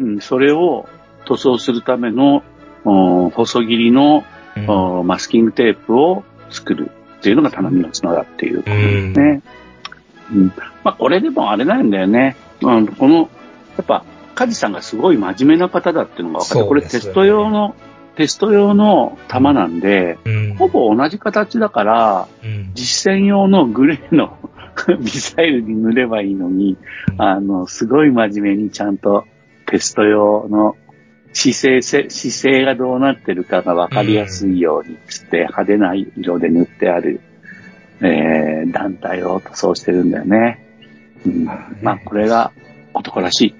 [0.00, 0.88] うん、それを
[1.24, 2.42] 塗装するための、
[2.84, 2.90] う
[3.28, 4.24] ん細切りの
[5.04, 9.42] マスキングテープを作るっていうのが頼みの綱だっていうことですね。
[10.30, 12.36] うんまあ、これでもあれなんだよね。
[12.60, 13.30] うん、この、
[13.76, 17.74] やっぱ、カジさんがすごい真面目な方だっていうのが分かって、これテスト用の、
[18.16, 20.54] テスト用の弾なんで、うん。
[20.54, 22.72] ほぼ同じ形だから、うん。
[22.74, 24.38] 実戦用のグレーの
[25.00, 26.76] ミサイルに塗ればいいのに、
[27.18, 29.24] あの、すごい真面目にちゃんと
[29.66, 30.76] テスト用の
[31.32, 37.20] 姿勢せ、姿勢がどうなってるかがわかりやすいようにつって派手な色で塗ってある、
[38.00, 40.60] えー、団体を塗装してるんだよね。
[41.26, 41.44] うん、
[41.82, 42.52] まあ、これが
[42.92, 43.54] 男らしい。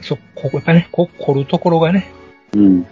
[0.00, 2.10] そ、ここがね、こう、凝るところがね。
[2.54, 2.86] うん。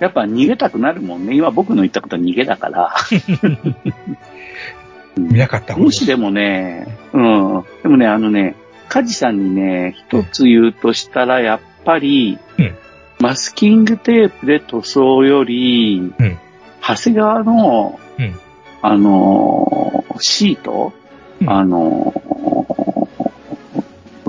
[0.00, 1.34] やっぱ逃げたくなるもんね。
[1.34, 2.94] 今僕の言ったことは逃げだから。
[5.16, 7.64] 見なかった方もしでもね、うん。
[7.82, 8.54] でもね、あのね、
[8.88, 12.74] カジさんにね、一つ言うとしたら、やっぱり、うん。
[13.18, 16.38] マスキングテープで塗装より、うん。
[16.82, 18.38] 長谷川の、うん。
[18.82, 20.92] あのーシート、
[21.40, 21.50] うん。
[21.50, 22.26] あのー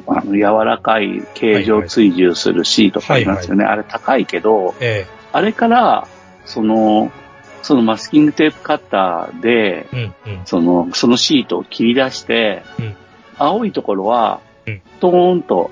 [0.07, 3.65] あの、柔らかい形状追従するシートがありますよね。
[3.65, 5.05] あれ高いけど、え
[5.37, 6.07] あれから、
[6.45, 7.11] その、
[7.61, 10.41] そのマスキングテープカッターで、えうん、うん。
[10.45, 12.95] その、そのシートを切り出して、うん
[13.39, 15.69] 青いところはうん、トーンと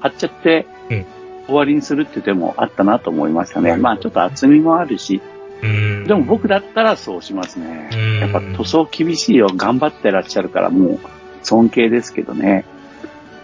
[0.00, 1.06] 貼っちゃって、うん
[1.46, 3.76] 終わりにするっていう手もあったなと思いましたね。
[3.76, 5.22] まあちょっと厚みもあるし、
[5.62, 6.04] うん。
[6.04, 7.88] でも僕だったらそうしますね。
[7.94, 9.48] うんやっぱ塗装厳しいよ。
[9.54, 11.00] 頑張ってらっしゃるからもう
[11.42, 12.66] 尊敬ですけどね。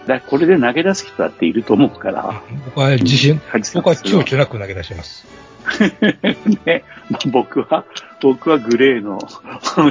[0.05, 2.43] だこれで投げ出す人だっていると思うから。
[2.65, 3.41] 僕は自信、
[3.73, 5.25] 僕は躊躇なく投げ出します。
[6.65, 7.85] ね、まあ僕は、
[8.21, 9.19] 僕はグレーの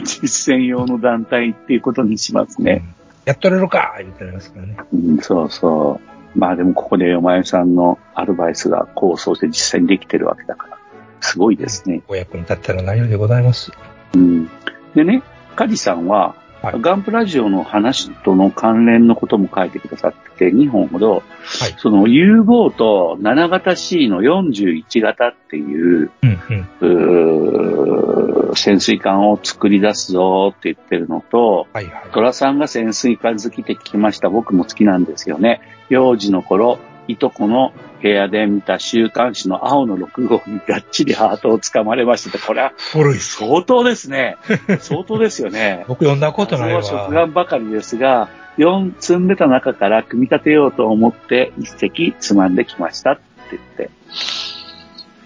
[0.02, 2.82] 実践用の団体っていうことにしますね。
[2.96, 4.76] うんやっとれるかみたいなりますからね。
[4.92, 6.00] うん、そうそ
[6.35, 6.38] う。
[6.38, 10.78] まあでもここでお前さんのアドバイスが構想して実際にできてるわけだから、
[11.20, 12.02] すごいですね。
[12.08, 13.70] お役に立ったら何よりでございます。
[14.14, 14.50] うん。
[14.94, 15.22] でね、
[15.54, 21.22] カジさんは、はいガンプラジオの話との関連のことも書いてくださってて、2本ほど、
[21.61, 21.75] はい。
[21.79, 26.40] その U ボート7型 C の41型っていう、うん、
[26.81, 28.55] うん。
[28.55, 32.11] 潜水艦を作り出すぞって言ってるのと、はい、はい。
[32.12, 34.29] トラさんが潜水艦好きって聞きました。
[34.29, 35.61] 僕も好きなんですよね。
[35.88, 42.38] 幼児の頃、いとこの部屋で見た週刊誌の青の6号にがっちりハートをつかまれました。
[42.38, 43.19] これは古い。
[43.19, 44.37] 相当ですね。
[44.81, 45.85] 相当ですよね。
[45.88, 46.83] 僕読んだことないわ。
[46.83, 53.91] 食玩ばかりですが、4積んでた中から組み立てようと思って一席つまんできましたって言って。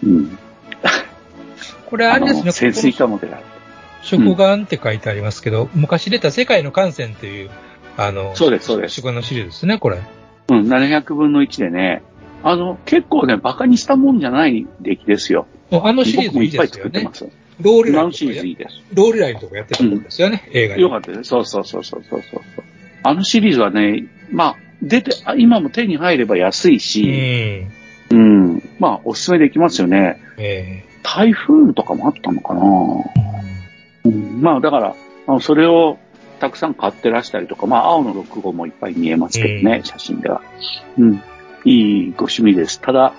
[0.05, 0.39] うん。
[1.87, 3.43] これあれですね、の潜水こ艦モデルある。
[3.43, 3.49] こ
[4.03, 7.51] 食玩って書いてありますけど、昔出た世界の艦船っていう、
[7.97, 9.99] あの、そうですそうです食玩のシリーズですね、これ。
[10.49, 12.03] うん、700分の1でね。
[12.43, 15.47] あの、結構ね、馬鹿にしたもんじゃない出来ですよ。
[15.71, 17.15] もうあのシリーズいい僕もいっぱいですよね作ってま。
[17.15, 17.47] す。
[17.61, 18.83] ローリラインとかす。
[18.95, 20.83] ローリラインとかやってたんですよね、映画に。
[20.83, 21.25] よかったです。
[21.25, 22.23] そうそうそうそうそう。
[23.03, 27.69] あのシリーズはね、まあ、出て、あ今も手に入れば安いうし、
[28.13, 28.17] ん。
[28.17, 30.21] うん、まあ、おすすめできますよね。
[30.39, 32.61] え台風とかもあったのかな
[34.05, 34.95] えうん、まあ、だか
[35.27, 35.99] ら、それを
[36.39, 40.43] たくさん買ってらしたりとか、まあ、青の6号もいっぱい見えますけどね、うん写真では。
[40.99, 41.23] うん。
[41.65, 42.81] いいご趣味です。
[42.81, 43.13] ただ、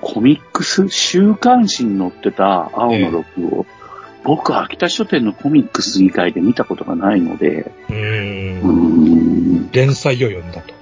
[0.00, 3.66] コミックス、週刊誌に載ってた青の6号、
[4.24, 7.92] 僕、秋田書店のコミックス以外で見たことがないので、う。
[7.92, 10.74] うんん、連載を読んだと。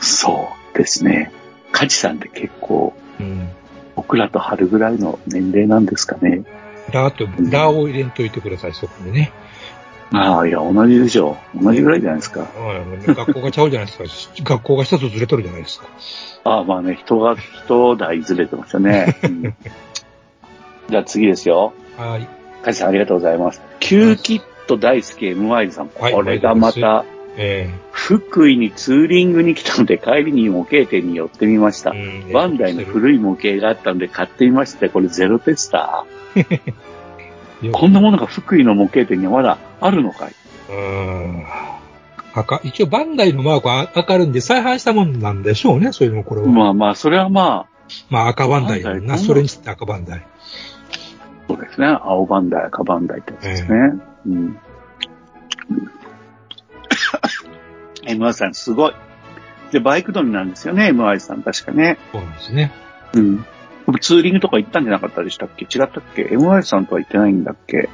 [0.00, 1.32] そうですね。
[1.72, 3.48] カジさんって結構、うん。
[3.96, 6.42] 僕らと春ぐらいの年齢なんですかね。
[6.92, 9.32] ラーと、ラーを入れんといてください、そこでね。
[10.12, 11.64] ああ、いや、同じでしょう。
[11.64, 12.40] 同じぐらいじゃないですか。
[12.40, 14.42] うん学校がちゃうじゃないですか。
[14.42, 15.86] 学校が一つずれとるじゃないですか。
[16.44, 19.16] ああ、まあね、人が、人代ずれてましたね。
[19.22, 19.54] うん
[20.90, 21.72] じゃあ次ですよ。
[21.96, 22.28] はい。
[22.62, 23.62] カジさんありがとうございます。
[23.78, 25.90] キューキット大好き M ワイルさん。
[25.98, 27.04] はいこれがまた、
[27.36, 31.94] え福井にツーリングに来たので帰りに模型店に寄ってみました。
[32.32, 34.90] バンダイの古い模型があったので買ってみました。
[34.90, 36.72] これゼロテスター。
[37.72, 40.34] こんなものが福井の模型店にはまだあるのかい？
[40.70, 41.44] うん。
[42.32, 46.46] 赤、一応バンダイのマークは赤るんで再販したもんなんでしょうね、それもこれは。
[46.46, 47.70] まあまあ、それはまあ、
[48.08, 49.18] まあ赤バンダイな。
[49.18, 50.26] それにして赤バンダイ。
[51.48, 51.88] そうですね。
[51.88, 53.68] 青バンダイ、赤バンダイってやつですね。
[54.26, 54.58] うん。
[58.06, 58.92] MI さんすごい。
[59.72, 61.98] で、バイク乗りなんですよね、MI さん確かね。
[62.12, 62.72] そうなんですね。
[63.14, 63.44] うん。
[63.98, 65.64] ツーリングとか行ったんじゃなかったでしたっけ？
[65.64, 67.88] 違ったっけ ?MI さんとは行ってないんだっけ？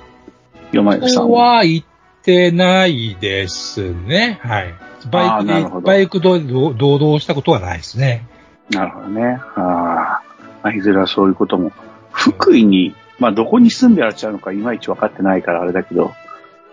[0.72, 1.54] 山こさんは。
[1.56, 1.87] は行っ
[2.22, 4.38] てないですね。
[4.42, 4.74] はい。
[5.11, 8.26] バイクで、バイクで堂々したことはないですね。
[8.70, 9.40] なるほどね。
[9.54, 10.22] ああ。
[10.62, 11.72] まあいずれはそういうことも。
[12.11, 16.12] 福井にまあ、どこに住んでらっしゃるのかいまいち分かってないからあれだけど、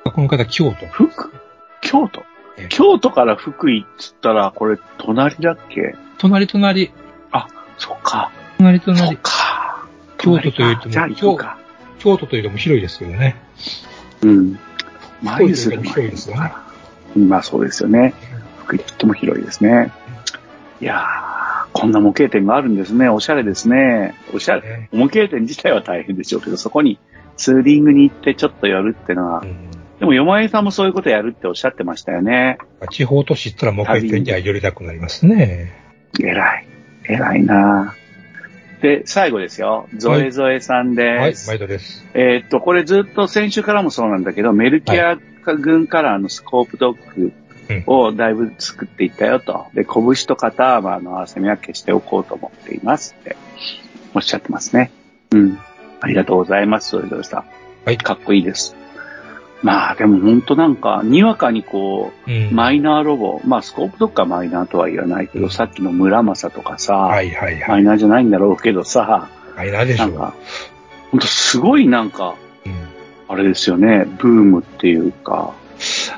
[0.04, 0.86] この方、京都。
[0.88, 1.32] 福
[1.82, 2.22] 京都？
[2.58, 5.96] ええ京都から福井っつったら、これ、隣だっけ？
[6.18, 6.92] 隣隣、
[7.78, 8.32] そっか。
[8.64, 9.18] 隣隣。
[9.18, 9.88] か。
[10.18, 11.58] 京都というとじゃあ行くか。
[12.00, 13.36] 京都というとも広いですけどね。
[14.22, 14.60] うん。
[15.22, 16.52] 舞鶴も広いですよね
[17.16, 18.14] うんまあそうですよね。
[18.66, 19.92] 福井とっても広いですね。
[20.82, 23.08] いやー、こんな模型店があるんですね。
[23.10, 24.16] おしゃれですね。
[24.34, 24.62] おしゃれ。
[24.62, 27.00] ね模型店自体は大変でしょうけど、そこに
[27.38, 32.58] ツーリングに行ってちょっと寄るってのはう、んでも、よまえさんもそういうことやるっておっしゃってましたよね。
[32.92, 35.72] 地方都市行ったら模型店には寄りたくなりますね。
[36.20, 36.68] 偉い。
[37.06, 37.96] 偉いな
[38.84, 39.88] で、最後ですよ。
[39.96, 41.48] ゾエゾエさんはいで、す。
[41.48, 42.06] 毎度です。
[42.14, 47.32] えーっと、これずっと先週からもそうなんだけど、メルキア軍カラーのスコープドッグ
[47.88, 49.68] をだいぶ作っていったよと。
[49.74, 53.38] で、拳と肩幅の合わせ目は消しておこうと思っていますって
[54.14, 54.92] おっしゃってますね。
[55.32, 55.58] うん。
[56.02, 57.46] ありがとうございます、ゾエゾエさん。
[57.86, 58.83] はいかっこいいです。
[59.64, 62.54] まあ、でも本当なんか、にわかにこう、うん。
[62.54, 67.70] マイナーロボ、まあスコープドッグはマイナーとは言わないけど、うんさっきの村正とかさ、はいはいはい。
[67.70, 70.08] マイナーじゃないんだろうけどさ、マイナーでしょう。
[70.10, 70.34] なんか、
[71.12, 72.74] ほんとすごいなんか、うん
[73.30, 75.54] あれですよね、ブームっていうか、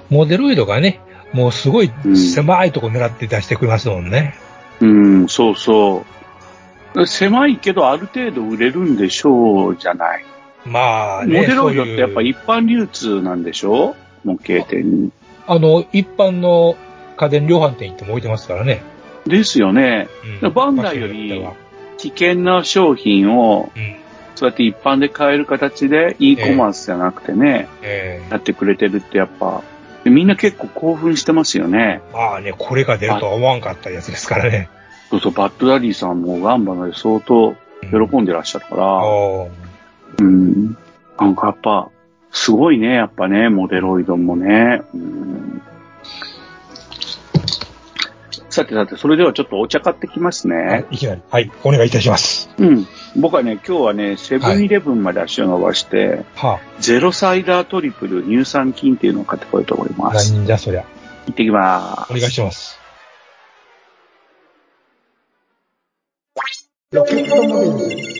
[0.10, 1.00] モデロイドがね、
[1.32, 4.36] もうすごいうん狭いとこ狙って出してくれますもんね。
[4.82, 6.04] うん、そうそ
[6.96, 7.08] う。
[7.08, 10.26] 狭いけどある程度売れるんでしょうじゃない。
[10.66, 11.42] まあね。
[11.42, 13.96] モデロイドってやっぱ一般流通なんでしょ？
[14.24, 15.12] 模型店に。
[15.48, 16.76] あの、一般の
[17.18, 18.82] 家電量販店行っても置いてますからね。
[19.28, 20.08] ですよね。
[20.42, 21.44] うんバンダイより
[21.98, 23.96] 危険な商品を、はうん。
[24.36, 29.64] そうやって一般で買える形で e コマースじゃなくてね、ええやってくれてるってやっぱ、
[30.04, 32.02] みんな結構興奮してますよね。
[32.12, 34.68] まあね、これが出るとは思わんかったやつですからね。
[35.10, 39.48] そうそう、バッドダディさんもガンバので相当喜んでらっしゃるから、ああ
[40.20, 40.78] うん。
[41.20, 41.90] なんかやっぱ、
[42.32, 44.82] すごいね、やっぱね、モデロイドもね。
[44.94, 45.62] うん
[48.56, 50.86] さてさて、それではちょっとお茶買ってきますね。
[50.90, 51.22] いきなり。
[51.30, 52.50] はい、お願いいたします。
[52.58, 52.88] うん。
[53.18, 60.32] 僕はね、今日はね、セブンイレブンまで足を伸ばして、はゼロサイダートリプル乳酸菌っていうのを買ってこようと思いあ、ます。
[60.34, 60.86] 何じゃそりゃ。
[61.26, 62.32] 行ってきまお願いす。
[62.32, 62.80] します。
[66.92, 68.15] ロケットモデル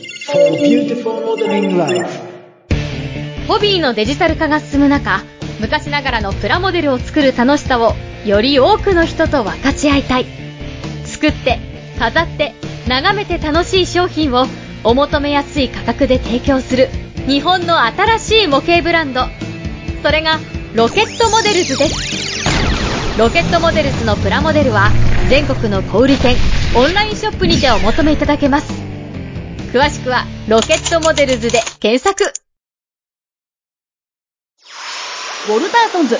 [3.46, 5.22] ホビーのデジタル化が進む中、
[5.60, 7.92] 昔ながらのプラモデルを作る楽しさを
[8.24, 10.26] より多くの人と分かち合いたい。
[11.04, 11.60] 作って、
[12.00, 12.54] 飾って、
[12.88, 14.46] 眺めて楽しい商品を
[14.82, 16.88] お求めやすい価格で提供する
[17.28, 19.26] 日本の新しい模型ブランド。
[20.02, 20.40] それが
[20.74, 22.44] ロケットモデルズです。
[23.16, 24.90] ロケットモデルズのプラモデルは
[25.28, 26.34] 全国の小売店、
[26.74, 28.85] オンラインショップにてお求めいただけます。
[29.72, 32.24] 詳しくはロケットモデルズで検索。
[35.48, 36.18] ウォルターソンズ。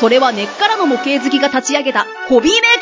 [0.00, 2.80] それは根っからの模型好きが立ち上げたホビーメー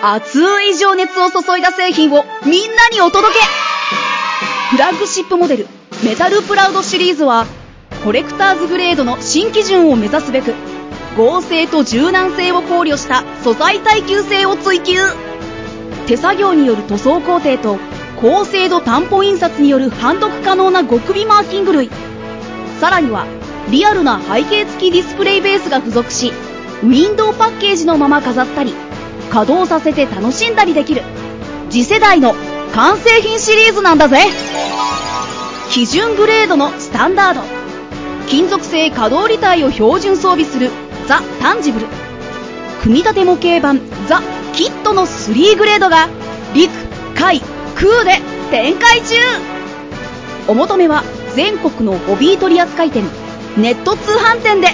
[0.00, 0.14] カー。
[0.14, 3.40] 熱い情熱を注いだ製品をみんなにお届け
[4.70, 5.66] フラッグシップモデル、
[6.04, 7.46] メタルプラウドシリーズは、
[8.04, 10.54] コレクターズグレードの新基準を目指すべく、
[11.16, 14.94] 合成と柔軟性を考慮した素材耐久性を追求
[16.06, 17.78] 手作業による塗装工程と
[18.20, 21.90] 高精度担保印刷による判読可能な極微マーキング類。
[22.78, 23.26] さらには
[23.70, 26.32] リアルな背景付きディスプレイベースが付属し
[26.82, 28.74] ウィンドウパッケージのまま飾ったり
[29.30, 31.02] 稼働させて楽しんだりできる。
[31.70, 32.34] 次世代の
[32.74, 34.26] 完成品シリーズなんだぜ。
[35.70, 37.42] 基準グレードのスタンダード。
[38.28, 40.70] 金属製可動履帯を標準装備する
[41.06, 41.86] ザ・タンジブル。
[42.82, 44.20] 組み立て模型版ザ・
[44.52, 46.08] キットの3グレードが
[46.54, 46.70] 陸、
[47.14, 47.40] 海、
[47.80, 48.18] 空で
[48.50, 49.14] 展開中。
[50.48, 51.02] お求めは
[51.34, 53.04] 全国のホビー取扱店
[53.56, 54.68] ネット通販店で。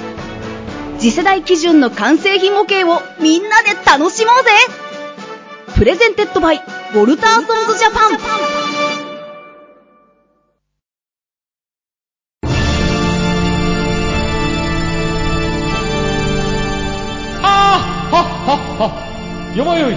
[0.98, 4.50] 次世代基準の完成品模型をみんなで楽しもうぜ。
[5.76, 8.18] プレゼンテッドバイウォルターソンズジャパン。
[17.42, 19.54] ああはっはっは。
[19.54, 19.96] よまよい。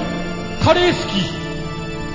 [0.63, 1.38] カレー好き。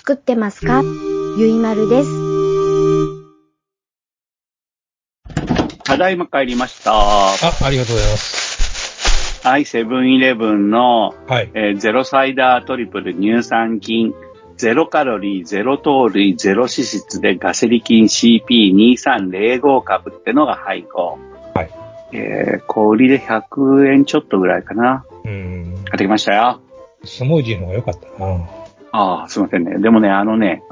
[0.00, 0.82] 作ってますか？
[1.36, 2.10] ゆいまるです。
[5.98, 6.92] だいま帰りました。
[6.94, 9.46] あ、ありがとうございます。
[9.46, 11.50] はい、セブンイレブンの、はい。
[11.52, 14.14] えーゼロサイダートリプル乳酸菌、
[14.56, 21.18] ゼロカロリー、ゼロ糖類、ゼロ脂質でガセリ菌 CP2305 株ってのが配合。
[21.52, 21.70] はい。
[22.12, 25.04] えー、小売りで100円ちょっとぐらいかな。
[25.24, 25.74] うん。
[25.84, 26.62] 買ってきましたよ。
[27.04, 28.59] スムージーの方が良かったな。
[28.92, 29.78] ああ、すいませんね。
[29.78, 30.62] でもね、あのね、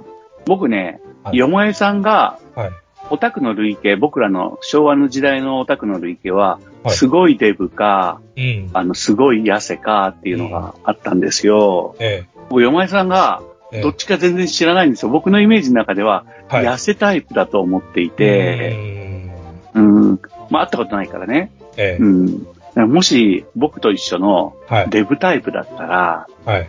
[0.46, 2.70] 僕ね、はいよもえさんが、はい。
[3.10, 8.70] オタクの類型、僕らの昭和の時代のオタクの類型は、はいすごいデブか、うん。
[8.72, 11.96] あの、すごい痩せかっていうのがあったんですよ。
[11.98, 13.42] え僕、よまえさんが、
[13.82, 15.10] どっちか全然知らないんですよ。
[15.10, 16.64] 僕のイメージの中では、はい。
[16.64, 19.32] 痩せタイプだと思っていて、
[19.74, 20.20] うんうん。
[20.50, 21.50] まあ、会ったことないからね。
[21.76, 22.04] ええう。
[22.06, 22.46] ん。
[22.86, 24.90] もし、僕と一緒のはい。
[24.90, 26.68] デブタイプだったら、はい。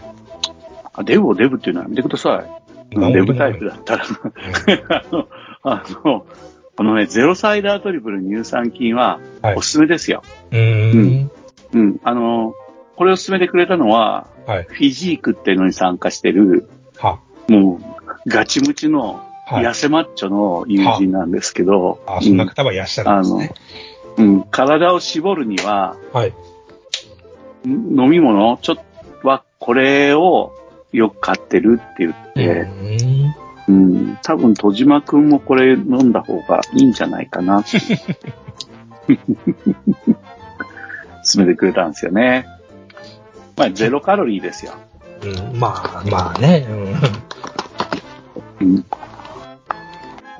[0.94, 2.60] あデブをデブっていうのはやめてください。
[2.92, 4.06] デブタイプだったら、
[4.90, 5.28] あの、
[5.64, 6.26] あの、
[6.76, 10.24] このね、ゼロサイダートリプル乳酸菌ははいおすすめですよ。
[10.52, 11.32] うん。
[11.74, 12.00] うん。
[12.04, 12.54] あの、
[12.96, 14.64] これを勧めてくれたのは、はい。
[14.64, 17.20] フィジークっていうのに参加してる、は。
[17.48, 17.80] も
[18.26, 19.66] う、ガチムチの、はい。
[19.66, 23.54] 痩せマッチョの友人なんですけど、あ、そんな方はいらっしゃるんですね。
[24.18, 26.34] うん、うん体を絞るには、はい。
[27.68, 28.76] ん飲み物、ちょっ
[29.22, 30.54] とは、これを
[30.92, 32.62] よく買ってるって言って、
[33.68, 33.76] うん。
[33.76, 37.80] うん、多分、戸島くんもこれ飲んだ方がいいんじゃないかなって。
[41.24, 42.48] 勧めてくれたんですよね。
[43.56, 44.74] まあ、ゼロカロリーですよ。
[45.22, 45.60] うん。
[45.60, 46.66] まあ、まあね。
[46.70, 46.96] うん。
[48.62, 48.86] うん、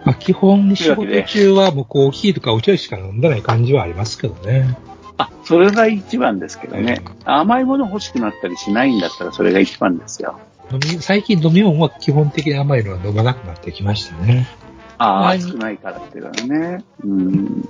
[0.06, 4.76] まあ、基本、仕事中はもうコーヒーとかお茶しか飲んでない感じはありますけどね。
[5.50, 7.02] あ、それが一番ですけどね。
[7.26, 10.40] 甘いもの欲しくなったりしないんだったらそれが一番ですよ。
[10.72, 14.48] 飲み最近飲み物は基本的に甘いのは飲まなくなってきましたね。
[15.00, 16.36] ああ、はい暑くないからっていうのは
[16.78, 16.84] ね。
[17.04, 17.70] うん。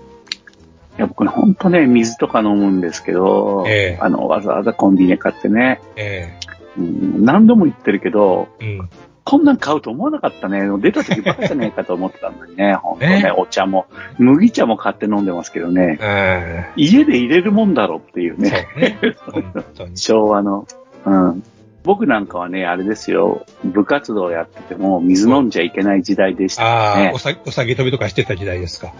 [0.98, 6.38] いや、僕ね、ほんとね、水とか飲むんですけど、ええあの、わざわざコンビニで買ってね、え
[6.78, 8.90] うん、何度も言ってるけど、えうん。
[9.30, 10.62] こんなん買うと思わなかったね。
[10.80, 13.86] 出た時バカじゃねえかと思ってたのにね、ほんとねね、お茶も、
[14.18, 18.68] 麦茶も買って飲んでますけどね、え家で入れるもんだろっていうえね。
[19.24, 19.94] そうね。
[19.94, 20.66] 昭和の。
[21.06, 21.44] うん。
[21.84, 27.20] 僕なんかはね、あれですよ、部活動やってても水飲んじゃいけない時代でしたああ、ねお。
[27.20, 28.94] さ、お酒飛びとかしてた時代ですか。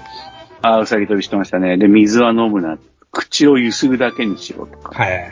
[0.62, 1.78] ああ、うさぎ飛びしてましたね。
[1.78, 2.78] で、水は飲むな。
[3.12, 5.32] 口をゆすぐだけにしろとかはい。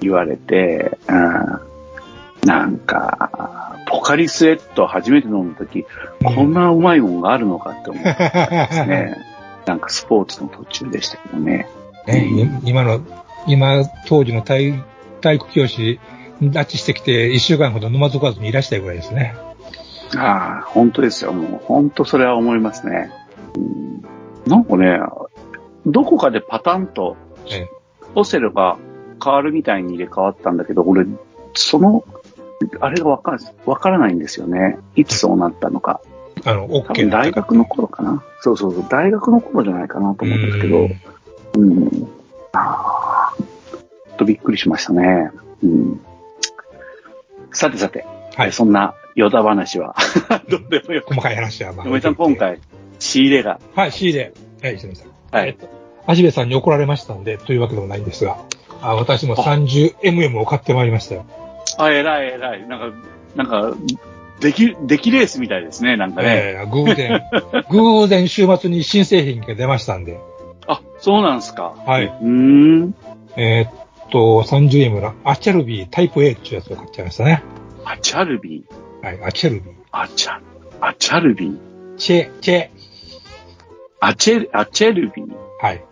[0.00, 5.84] 言われて、うん、なんか、ポカリスエット初めて飲むとき、
[6.24, 9.16] こんなうまいもんがあるのかって思ってですね。
[9.66, 11.68] なんかスポーツの途中でしたけどね。
[12.06, 13.00] ね、い今の、
[13.46, 14.74] 今、当時の体
[15.20, 16.00] 体育教師、
[16.40, 19.34] 拉致してきて一週間ほど飲まず食わずにいらしたいぐらいですね。
[20.16, 21.32] ああ、本当ですよ。
[21.32, 23.10] もう本当それは思いますね。
[23.56, 24.02] うん、
[24.46, 24.98] なんかね、
[25.84, 27.16] どこかでパタンと
[27.50, 27.80] ええ
[28.14, 28.76] オセロが
[29.22, 31.06] 変わるみたいに入れ替わったんだけど、俺、
[31.54, 32.04] その、
[32.80, 34.78] あれがわかわからないんですよね。
[34.96, 36.00] いつそうなったのか。
[36.44, 38.22] あの、多 OK 分な大学の頃かな。
[38.40, 41.00] そうそうそう、大学の頃じゃないかなと思うんですけど、うん
[41.56, 42.08] うん。
[42.52, 43.32] あ
[44.16, 45.30] とびっくりしましたね。
[45.62, 46.00] うん。
[47.52, 48.06] さてさて、
[48.36, 48.52] はい。
[48.52, 49.96] そんなヨタ話は、
[50.48, 51.14] どうでもよく。
[51.14, 51.86] 細かい話はまあ。
[51.86, 52.36] 嫁さん今。
[52.36, 52.58] 回、
[52.98, 54.32] 仕入れが、はい、仕入れ。
[54.62, 55.08] はい、すみません。
[55.32, 55.68] はいえっと。
[56.06, 58.38] 足部さんに怒られましたんで、というわけでもないんですが、
[58.82, 61.26] あ私も 30mm を買ってまいりましたよ。
[61.78, 62.66] あ、偉い偉い。
[62.68, 62.96] なんか、
[63.36, 63.76] なんか、
[64.40, 66.28] でき、できレースみたいですね、なんかね。
[66.56, 67.22] えー偶然、
[67.70, 70.18] 偶然週末に新製品が出ましたんで、
[70.66, 71.74] あ、そうなんすか。
[71.86, 72.04] はい。
[72.04, 72.26] うー
[72.86, 72.94] ん。
[73.36, 77.42] えーっと、30M のアチャルビータイプ A っていうやつを買っちゃいましたね。
[77.84, 79.06] アチャルビー？
[79.06, 79.74] はい、アチャルビー。
[79.92, 80.38] アチャ、
[80.80, 81.58] アチャルビー？
[81.96, 82.68] チェ、チェ。
[84.00, 85.26] アチェル、アチェルビー？
[85.60, 85.84] はい。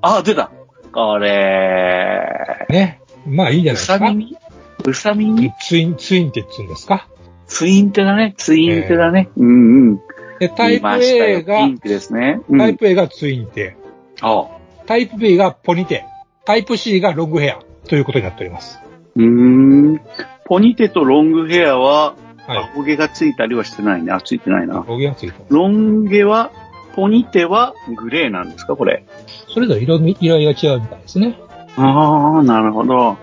[0.00, 0.50] あ、出た。
[0.92, 3.00] これ、ね。
[3.26, 3.98] まあいいんじゃないうですか。
[3.98, 4.36] さ耳
[4.84, 7.08] うさ耳ツイン、ツインって言うんですか？
[7.46, 8.34] ツインテだね。
[8.36, 9.28] ツインテだね。
[9.36, 10.00] うんうん。
[10.38, 12.40] で、タイプ A よがピ、ンクですね。
[12.48, 13.76] うん、タイプ A がツインテ。
[14.20, 14.46] あ
[14.86, 16.04] タイプ B がポニテ。
[16.44, 18.80] タイプ C がロングヘアということになっております。
[19.14, 20.00] うーん。
[20.46, 22.16] ポニテとロングヘアは、
[22.46, 22.62] はいア。
[22.74, 24.10] ホ毛がついたりはしてないね。
[24.12, 24.84] あ、ついてないな。
[24.86, 25.54] ロゲがついてます。
[25.54, 26.50] ロン毛は、
[26.96, 28.76] ポニテはグレーなんですか？
[28.76, 29.04] これ。
[29.48, 31.38] それぞれ色味、色合いが違うみたいですね。
[31.76, 33.16] ああ、なるほど。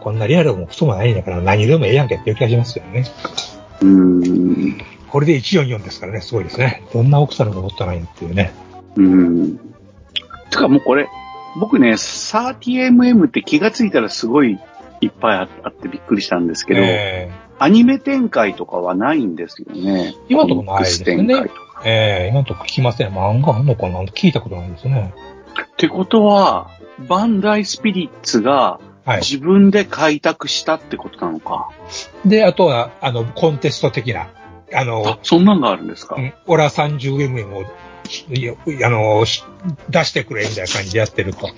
[0.00, 3.04] こんなリアルもクソもないんだから何でもええやんけっていう気がしますよね。
[3.80, 4.78] うーん。
[5.10, 6.82] これで144ですからね、すごいですね。
[6.92, 8.52] どんな奥さんのことないっていうね。
[8.96, 9.56] うーん。
[10.50, 11.08] てかもうこれ、
[11.58, 14.58] 僕ね、30mm って気がついたらすごい
[15.00, 20.14] いっぱいああってびっくりしたんですけど、えアニメ展開とかはないんですよね。
[20.28, 21.16] 今のとこないですね
[21.84, 23.08] ええ今のとこ聞きません。
[23.08, 24.00] 漫画あんのかな？
[24.04, 25.12] 聞いたことないんですね。
[25.60, 26.70] ってことは、
[27.08, 29.16] バンダイスピリッツがはい。
[29.20, 31.70] 自分で開拓したってことなのか。
[32.26, 34.28] で、あとは、あの、コンテスト的な、
[34.74, 37.64] あのあ、、そんなんがあるんですか、うん、オラ 30mm を、
[38.34, 38.54] いや
[38.86, 39.44] あの、し
[39.88, 41.48] 出してくれみたいな感じでやってると。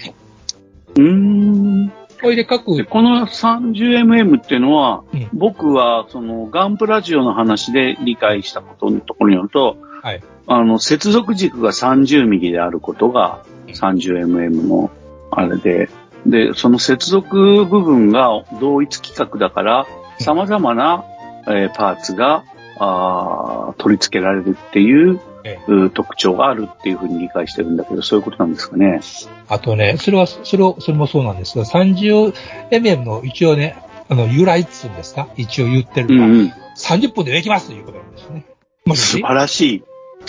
[0.95, 1.93] うーん。
[2.23, 10.23] これで各、でこの 30mm っていうのは、うん僕はそのガンプラジオの話で理解したことのところによると、はい。
[10.47, 14.91] あの、接続軸が 30mm であることが 30mm の
[15.33, 15.89] あれで、
[16.27, 21.05] で、その接続部分が同一規格だから、うん様々な、
[21.47, 22.45] えーパーツが
[22.77, 29.01] あー取り付けられるっていうえう特徴があるっていうふうに理解してるんだけど、そういうことなんですかね。
[29.49, 33.77] あとね、それは、それを、それもそうなんですが、30mm の一応ね、
[34.11, 35.29] あの、由来っつうんですか？
[35.37, 36.53] 一応言ってるのは、うんうん。
[36.77, 38.45] 30分でできますということなんですね。
[38.85, 39.85] も素し晴らしい。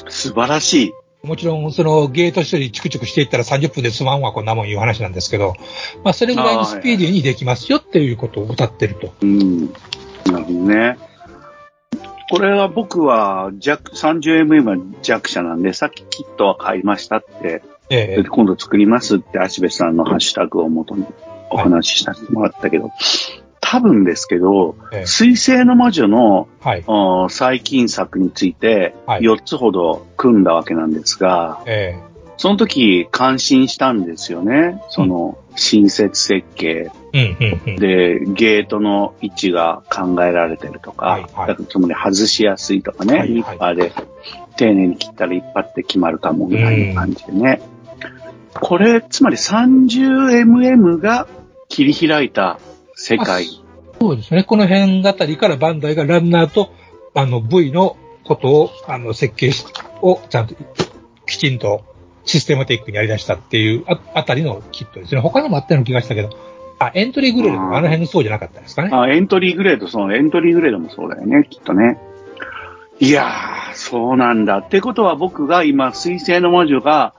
[0.08, 0.94] 素晴らしい。
[1.24, 5.54] もちろん、そのゲート処理チクチクしていったら30分で済まんわ、こんなもんいう話なんですけど、
[6.04, 9.14] まあ、それぐらいにスピーディーにできますよっていうことを歌ってると。
[9.22, 9.68] うん。
[10.26, 10.98] なるほどね。
[12.32, 21.06] これは僕は弱、30mm は弱者なんで、さっきキットは買いましたって、えで今度作りますって、足部さんのハッシュタグをもとに
[21.50, 22.90] お話ししたてもらったけど、
[23.72, 26.84] 多分ですけど、ええ水星の魔女のはい。
[27.30, 31.98] 最近作についてはい4つほど組んだわけなんですが、え
[32.36, 34.82] その時感心したんですよね。
[34.90, 36.92] その新設設計。
[37.14, 43.94] で、ゲートの位置が考えられてるとか、はいはいだからつまり外しやすいとかね、リッパーで
[44.58, 47.62] 丁寧に切ったら一発で決まるかもみたいな感じでね。
[48.54, 51.26] これ、つまり 30mm が
[51.70, 52.60] 切り開いた
[52.96, 53.61] 世界。
[54.02, 54.44] そうですね。
[54.44, 56.74] この辺あたりからバンダイがランナーと、
[57.14, 59.52] あの、V のことを、あの、設計、
[60.02, 60.56] をちゃんと、
[61.28, 61.84] きちんと
[62.26, 63.86] システマティックにやり出したっていう
[64.16, 65.22] あたりのキットですね。
[65.22, 66.32] 他にもあったような気がしたけど、
[66.80, 68.90] あ、エントリーグレードとかあの辺のそうじゃなかったですかね。
[68.92, 72.00] あエントリーグレード、そのエントリーグレードもそうだよね、きっとね。
[73.00, 74.58] いやー、そうなんだ。
[74.58, 77.14] ってことは僕が今、水星の魔女が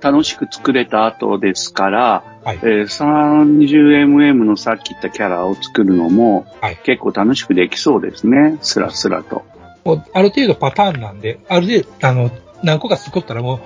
[0.00, 8.58] 楽しく作れた後ですから、はいえー 30mm のさっき言ったキャラを作るのも、はい結構楽しくできそうですね。
[8.62, 9.44] スラスラと。
[9.84, 12.30] もうある程度パターンなんで、ある程度、あの、
[12.62, 13.60] 何個か作ったらもう、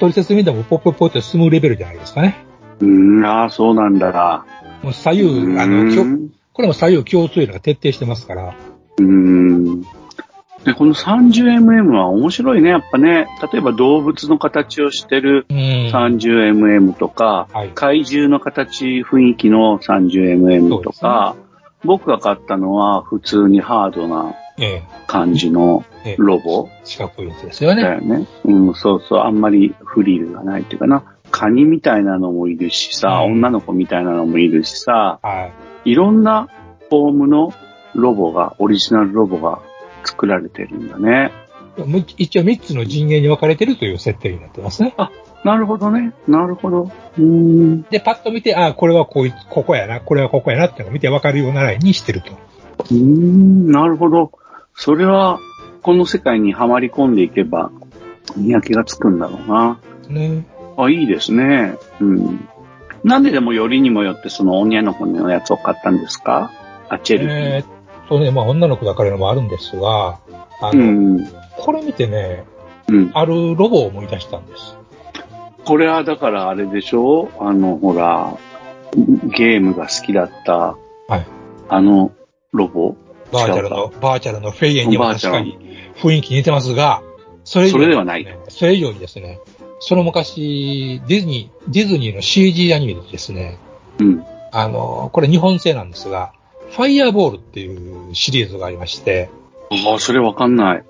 [0.00, 2.36] 取説見てもポッポッポって進むレベルじゃないですかね。
[2.80, 4.44] うーん、ああ、そうなんだ。
[4.82, 8.54] もう左右、あうの、これも左右共通のが徹底してますから、
[8.98, 9.84] うーん。
[10.64, 13.28] で、この 30mm は面白いね、やっぱね。
[13.52, 15.56] 例えば動物の形をしてるうん。
[15.56, 21.36] 30mm とか、はい怪獣の形、雰囲気の 30mm とか、
[21.84, 27.82] 僕が買ったのは普通にハードなええ感じのええロボ四角いやつですよね。
[27.82, 28.26] だよね。
[28.44, 31.04] うん、そうそう、あんまりフリルがないっていうかな。
[31.30, 35.50] カニみたいなのもいるしさ、うん女の子みたいなのもいるしさ、は
[35.84, 36.48] いろんな
[36.90, 37.54] フォームの
[37.94, 39.60] ロボが、オリジナルロボが
[40.04, 41.30] 作られてるんだね。
[42.18, 44.94] 一応3つの陣営に分かれてるという設定になってますね。
[45.44, 46.12] なるほどね。
[46.28, 46.90] なるほど。
[47.16, 47.82] うーん。
[47.82, 52.32] で、パッと見て、あこれはこういここやな、これはここやなってのを見て分かるようなラインにしてると。
[52.32, 54.32] うーん、なるほど。
[54.74, 55.38] それは、
[55.82, 57.70] この世界にはまり込んでいけば、
[58.36, 59.80] 見分けがつくんだろうな。
[60.08, 60.44] ね。
[60.76, 61.76] あ、いいですね。
[62.00, 62.48] うん。
[63.02, 66.52] なんででもよりにもよってその女の子のやつを買ったんですか？
[66.90, 67.36] あ、チェルビー。
[67.36, 67.66] えーっ
[68.10, 70.18] とね、まあ女の子だからのもあるんですが、
[70.60, 71.26] あうの、ん。
[71.56, 72.44] これ見てね、
[72.88, 73.10] うん。
[73.14, 74.76] あるロボを思い出したんです。
[75.64, 77.28] これはだからあれでしょ？
[77.38, 78.36] あの、ほら、
[79.36, 80.76] ゲームが好きだった、
[81.08, 81.26] はい。
[81.68, 82.12] あの、
[82.52, 82.96] ロボ？
[83.32, 85.56] バーチャルの、バーチャルのフェイエンにも確かに
[85.96, 87.02] 雰囲気似てますが、
[87.44, 89.38] それ以上にそれではないねそれ以上にですね、
[89.78, 93.58] その昔、ディズニー、ディズニーの CG アニメでですね、
[93.98, 94.24] うん。
[94.52, 96.32] あの、これ日本製なんですが、
[96.70, 99.30] ファイヤーボールっていうシリーズがありまして、
[99.70, 100.84] ああ、それわかんない。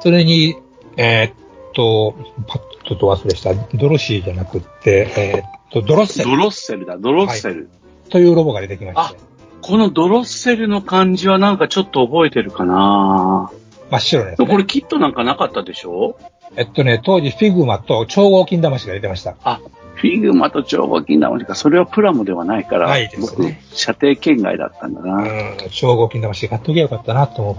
[0.00, 0.56] それに、
[0.96, 2.14] えーっと、
[2.46, 7.68] パッとど忘れした、ドロシーじゃなくって、えーっと、ドロッセルドロッセルだ、ドロッセル。
[8.08, 9.18] というロボが出てきまして、
[9.62, 13.50] このドロッセルの感じはなんかちょっと覚えてるかな
[13.90, 14.36] 真っ白ね。
[14.36, 16.16] これキットなんかなかったでしょ？
[16.54, 19.36] えっとね、当時フィグマと超合金魂が出てました。
[19.42, 19.60] あ、
[19.96, 25.14] フィグマと超合金魂か、それはプラモではないから、ないです僕ね、射程圏外だったんだな。
[25.22, 27.56] うん、超合金魂買っときゃよかったなと思う。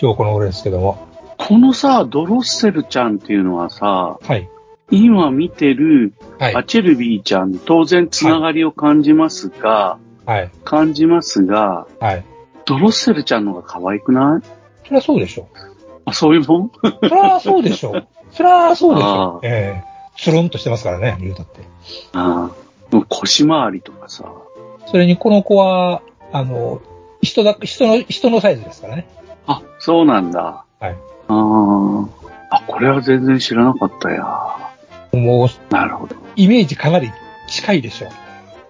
[0.00, 1.06] 今日この頃ですけども。
[1.36, 4.48] このさ、ドロッセルちゃんっていうのはさ、はい。
[4.90, 6.54] 今見てるはい。
[6.56, 10.50] アチェルビーちゃん、当然つながりを感じますが、はい。
[10.64, 12.24] 感じますが、はい。
[12.64, 14.46] ドロッセルちゃんの方が可愛くない？
[14.86, 15.48] そりゃそうでしょ。
[16.06, 16.70] あ、そういうもん？
[16.82, 18.06] そりゃそうでしょう。
[18.30, 19.40] そりゃそうでし あょ
[20.18, 21.60] つるんとしてますからね、言うたって。
[22.12, 23.04] ああ。
[23.08, 24.30] 腰回りとかさ。
[24.86, 26.02] それにこの子は、
[26.32, 26.82] あの、
[27.22, 29.06] 人だ、人の、人のサイズですからね。
[29.46, 30.64] あ、そうなんだ。
[30.80, 30.96] はい。
[31.28, 32.08] あ
[32.50, 32.56] あ。
[32.56, 34.24] あ、これは全然知らなかったや。
[35.12, 36.16] もう、なるほど。
[36.36, 37.10] イメージかなり
[37.48, 38.08] 近いでしょ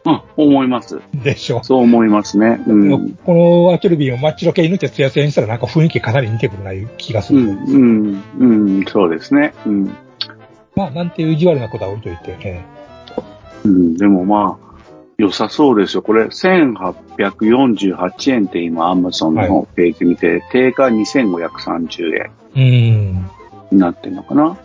[0.04, 0.96] うん、思います。
[0.96, 1.02] う。
[1.22, 1.64] でしょう。
[1.64, 2.60] そう思いますね。
[2.66, 3.12] うん。
[3.24, 3.34] こ
[3.68, 7.40] のアチュルビーをマッチロ系に塗ってツヤツヤにしたらなんか雰囲気かなり似てくるないう気がする。
[7.40, 9.54] うん、うん、うん、そうですね。
[9.66, 9.96] うん。
[10.78, 12.64] まあ、なんていう意地悪なことは置いといて、え
[13.64, 14.66] うん、でもまあ、
[15.18, 16.02] 良さそうですよ。
[16.02, 22.62] これ、1848円って今、アマゾンのページ見て、定価2530円えう
[22.94, 23.28] ん。
[23.72, 24.56] になってんのかな？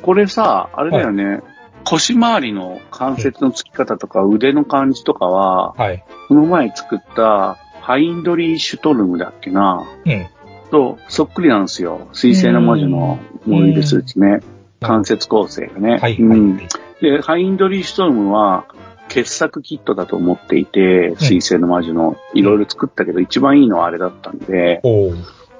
[0.00, 1.42] これさ、あれだよね。
[1.84, 6.02] 腰回りの関節のつき方とか腕の感じとかは、はい。
[6.28, 9.86] この前作ったハインドリーシュトルムだっけな？
[10.06, 10.26] うん。
[10.70, 12.08] と、そっくりなんですよ。
[12.14, 14.40] 水星の魔女のモビルスーツね。
[14.80, 15.98] 関節構成がね。
[15.98, 16.56] はい、うん。
[16.56, 16.68] はい。
[17.00, 18.66] で、ハインドリーシュトルムは、
[19.08, 24.82] 傑作キットだと思っていて、水星の魔女のいろいろ作ったけど、一番いいのはあれだったんで、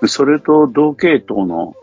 [0.06, 1.74] それと同系統の、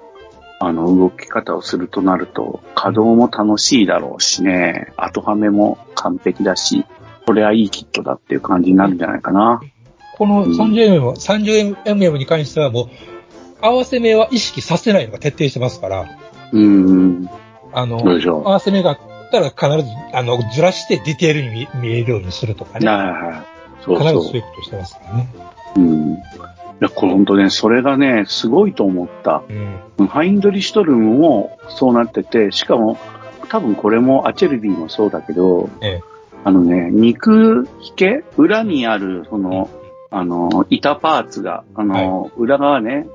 [0.60, 6.86] あの、動き方をするとなると、稼働も楽しいだろうしね、後はめも完璧だし、
[7.26, 9.62] これはいいキットだっていう感じになるんじゃないかな。
[10.18, 12.88] この 30mm も、30mm に関してはもう、
[13.62, 16.06] 合わせ目は意識させないのが徹底してますから、
[16.52, 17.30] うん。
[17.74, 18.98] あの、合わせ目があっ
[19.32, 22.88] たら必ず、あの、ずらしてディテールに見見えるようにするとかね。
[22.88, 23.56] はいはい。
[23.84, 25.28] そう必ずそそういうことしてますからね。
[25.76, 25.80] う。
[25.80, 26.14] うん。
[26.14, 26.18] い
[26.80, 29.44] や、これ本当ね、それがね、すごいと思った。
[29.98, 30.08] うん。
[30.08, 32.98] ハインドリシュトルムもそうなってて、しかも、
[33.50, 36.02] 多分これもアチェルビーもそうだけど、ええ。
[36.44, 39.70] あのね、肉引け裏にある、その、
[40.12, 43.06] あの、板パーツが、あの、裏側ね、はい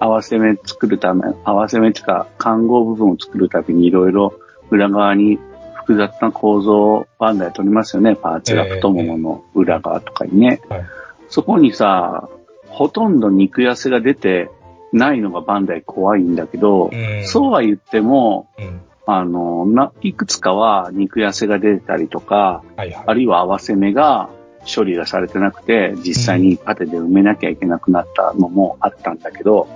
[0.00, 4.34] 合わせ目作るため、合わせ目っていうか、看護部分を作るためにいろいろ
[4.70, 5.38] 裏側に
[5.74, 10.60] 複雑な構造をバンダイ取りますよね、パーツがええ太ももの裏側とかにね。
[10.68, 10.84] はい
[11.28, 12.28] そこにさ、
[12.68, 14.50] ほとんど肉痩せが出て
[14.92, 18.80] ないのがバンダイ怖いんだけど、うんそうは言っても、うん。
[19.06, 23.04] あの、な、いくつかは肉痩せが出たりとか、はいはい。
[23.06, 24.30] あるいは合わせ目が
[24.72, 29.68] 処理がされてなくて、実際にパテで埋めなきゃいけなくなったのもあったんだけど、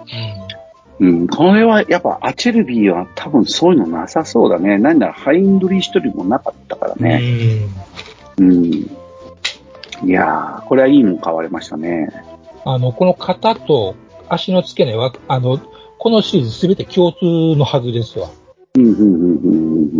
[1.00, 4.78] うん、これはやっぱアチェルビーは多分そういうのなさそうだね。
[4.78, 7.04] 何ならハインドリー一人もなかったからうん。
[7.04, 7.20] ね。
[8.38, 8.62] うんうん。
[10.04, 12.08] いやー、これはいいもん買われましたね。
[12.64, 13.94] あの、この肩と
[14.28, 15.60] 足の付け根は、あの、
[15.98, 17.18] このシリーズすべて共通
[17.56, 18.28] のはずですわ。
[18.76, 19.50] うん、うん、うん、う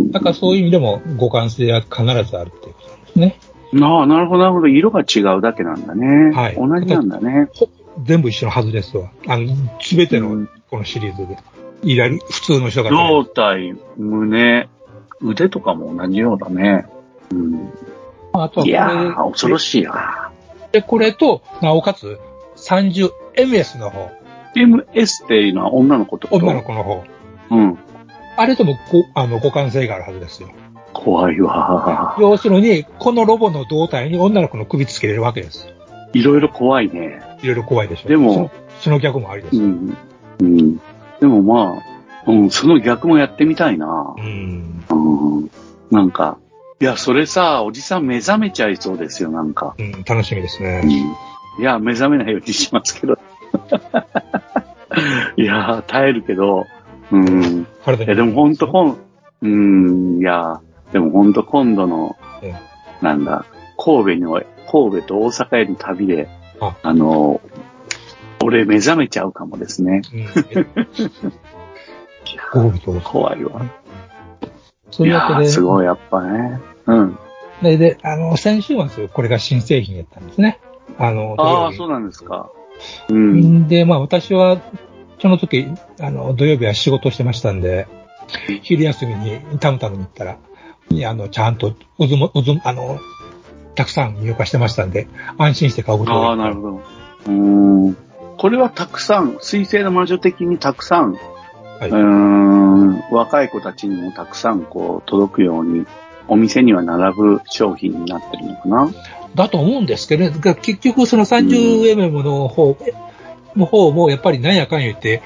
[0.05, 0.11] ん。
[0.11, 3.39] だからそういう意味でも互換性は必ずあるっていうことなんですね。
[3.81, 4.67] ああ、なるほど、なるほど。
[4.67, 6.35] 色が違うだけなんだね。
[6.35, 7.49] はい同じなんだね。
[7.53, 7.69] ほ
[8.03, 9.11] 全部一緒のはずですわ。
[9.27, 9.47] あの、
[9.81, 11.37] すべてのうんこのシリーズで。
[11.83, 12.89] いわゆる普通の人が。
[12.89, 14.69] 胴体、胸、
[15.21, 16.87] 腕とかも同じようだね。
[17.31, 17.69] うん。
[18.33, 20.31] あとはこれいやー、恐ろしいな。
[20.71, 22.19] で、これと、なおかつ、
[22.57, 24.11] 30MS の方、
[24.55, 26.27] MS っていうのは女の子と？
[26.31, 27.03] 女の子の方。
[27.51, 27.77] うん。
[28.37, 30.49] あれともご、あの、互換性があるはずですよ。
[31.03, 32.15] 怖いわ。
[32.19, 35.67] 要するに、このロボの胴体に女の子の首つけれるわけです。
[36.13, 37.21] いろいろ怖いね。
[37.41, 38.09] いろいろ怖いでしょ。
[38.09, 39.63] でもその、その逆もありですよ。
[39.63, 39.97] うん。
[40.39, 40.81] うん。
[41.19, 41.79] でもま
[42.25, 44.13] あ、うん、その逆もやってみたいな。
[44.17, 44.83] うん。
[44.89, 45.49] うん。
[45.89, 46.37] なんか、
[46.81, 49.75] いや、それさ、おじさん目覚めちゃいそうですよ、なんか。
[49.77, 50.81] うん、楽しみですね。
[50.83, 50.91] うん。
[50.91, 53.17] いや、目覚めないようにしますけど。
[55.37, 56.65] いや、耐えるけど、
[57.11, 57.61] うん。
[57.61, 57.65] い
[58.07, 58.97] や、でも本当こん、
[59.41, 60.61] うん、いや、
[60.91, 62.53] でも本当今度のえ、
[63.01, 63.45] なんだ、
[63.77, 66.27] 神戸に、神戸と大阪への旅で、
[66.59, 67.41] ああの、
[68.43, 70.01] 俺目覚めちゃうかもですね。
[70.13, 70.25] うん。
[72.51, 72.99] ゴールド。
[73.01, 73.61] 怖いわ。
[74.91, 76.59] そういうわけで、すごい、やっぱね。
[76.87, 77.17] うん。
[77.61, 80.59] で、で、あの、先週末、これが新製品やったんですね。
[80.97, 82.49] あの、ああ、そうなんですか。
[83.09, 83.65] うん。
[83.65, 84.61] 日で、まあ私は、
[85.21, 85.67] その時、
[85.99, 87.87] あの、土曜日は仕事してましたんで、
[88.61, 90.37] 昼休みにタムタムに行ったら、
[90.91, 92.99] いやあの、ちゃんと、うずも、うず、あの、
[93.75, 96.67] たくさん入荷してましたんで、安心して買うことがああ、なるほど。
[96.77, 97.31] うー
[97.91, 97.97] ん。
[98.37, 105.85] これはたくさん、水星の魔女的にたくさん、はいうーん、若い子たちにもたくさんこう届くように、
[106.27, 108.89] お店には並ぶ商品になってるのかな
[109.35, 112.77] だと思うんですけどね、が結局その 30mm の方、
[113.55, 115.21] の方もやっぱりなんやかん言って、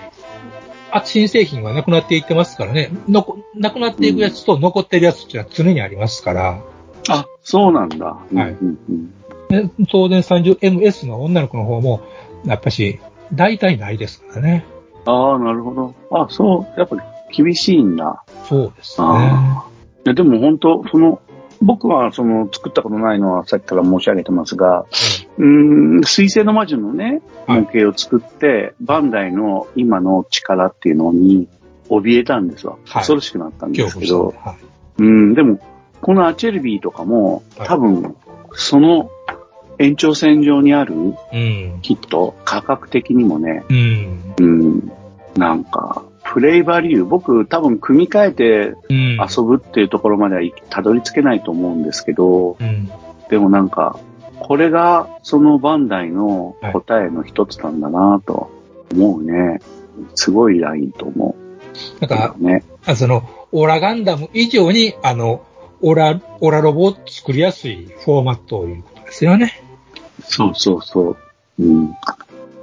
[0.94, 6.62] あ新製品はなくなっていってますからね、のこなくなっていくやつと残ってるやつっていうのは常にありますから、
[7.10, 8.06] あ、そうなんだ。
[8.06, 9.14] はいうんうん
[9.50, 12.02] で当然 30MS の女の子の方も、
[12.44, 13.00] やっぱし、
[13.34, 14.66] 大体ないですからね。
[15.06, 15.94] ああ、なるほど。
[16.10, 18.24] あそう、やっぱり厳しいんだ。
[18.50, 19.08] そうですね。
[20.06, 21.22] いや、でも本当、その、
[21.64, 24.86] 僕はその作ったことないのはさっきから申し上げてますが、
[25.38, 31.48] うーん、水星の魔女のね、はい模型を作って、バンダイの今の力っていうのに
[31.90, 32.74] 怯えたんですわ。
[32.74, 34.58] はい恐ろしくなったんで恐すけどはい。
[35.00, 35.60] うん、でも、
[36.02, 38.16] このアチェルビーとかも、はい多分、
[38.54, 39.10] その
[39.80, 41.80] 延長線上にある、うん。
[41.82, 44.34] きっと価格的にもね、うん。
[44.40, 44.92] うん、
[45.36, 46.04] なんか、
[46.34, 49.18] プレイバリュー、僕多分組み替えてうん。
[49.22, 52.90] 遊ぶっていうところまではたどり着けないと思うんですけど、うん。
[53.30, 54.00] でもなんか、
[54.40, 58.50] これがそのバンダイの答えの一つなんだなと
[58.92, 59.62] 思うね。
[60.16, 61.36] すごいラインと思
[62.00, 62.44] なんか、う。
[62.44, 62.64] ね。
[62.84, 65.46] あその、オラガンダム以上に、あの、
[65.84, 69.62] オラ、オラロボを作りやすいフォーマットということですよね。
[70.24, 71.18] そうそうそう。
[71.60, 71.94] うん。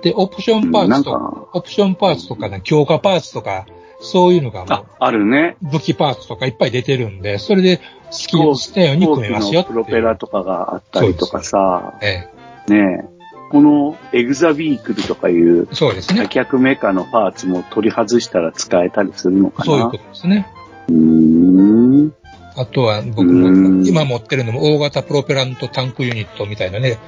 [0.03, 3.67] で、オプションパーツと、か、オプションパーツとかね、強化パーツとか、
[4.01, 5.57] そういうのがもあ、あるね。
[5.63, 7.83] う、武器パーツとかいっぱい出てるんで、それで好
[8.13, 12.29] きにしたように組めますよプロペラとかがあったりとかさ、え
[12.69, 13.21] ねえ。
[13.51, 16.29] このエグザビークルとかいうえ、そうです多ね。
[16.29, 19.65] 脚メカのパーツも取り外したら使えたりするのかな。
[19.65, 20.47] そういうことですね。
[20.89, 20.95] うー
[22.07, 22.15] ん。
[22.57, 23.81] あとは僕うん。
[23.81, 26.99] も、今持ってるのも大型プロペラントタンクユニットみたいなね、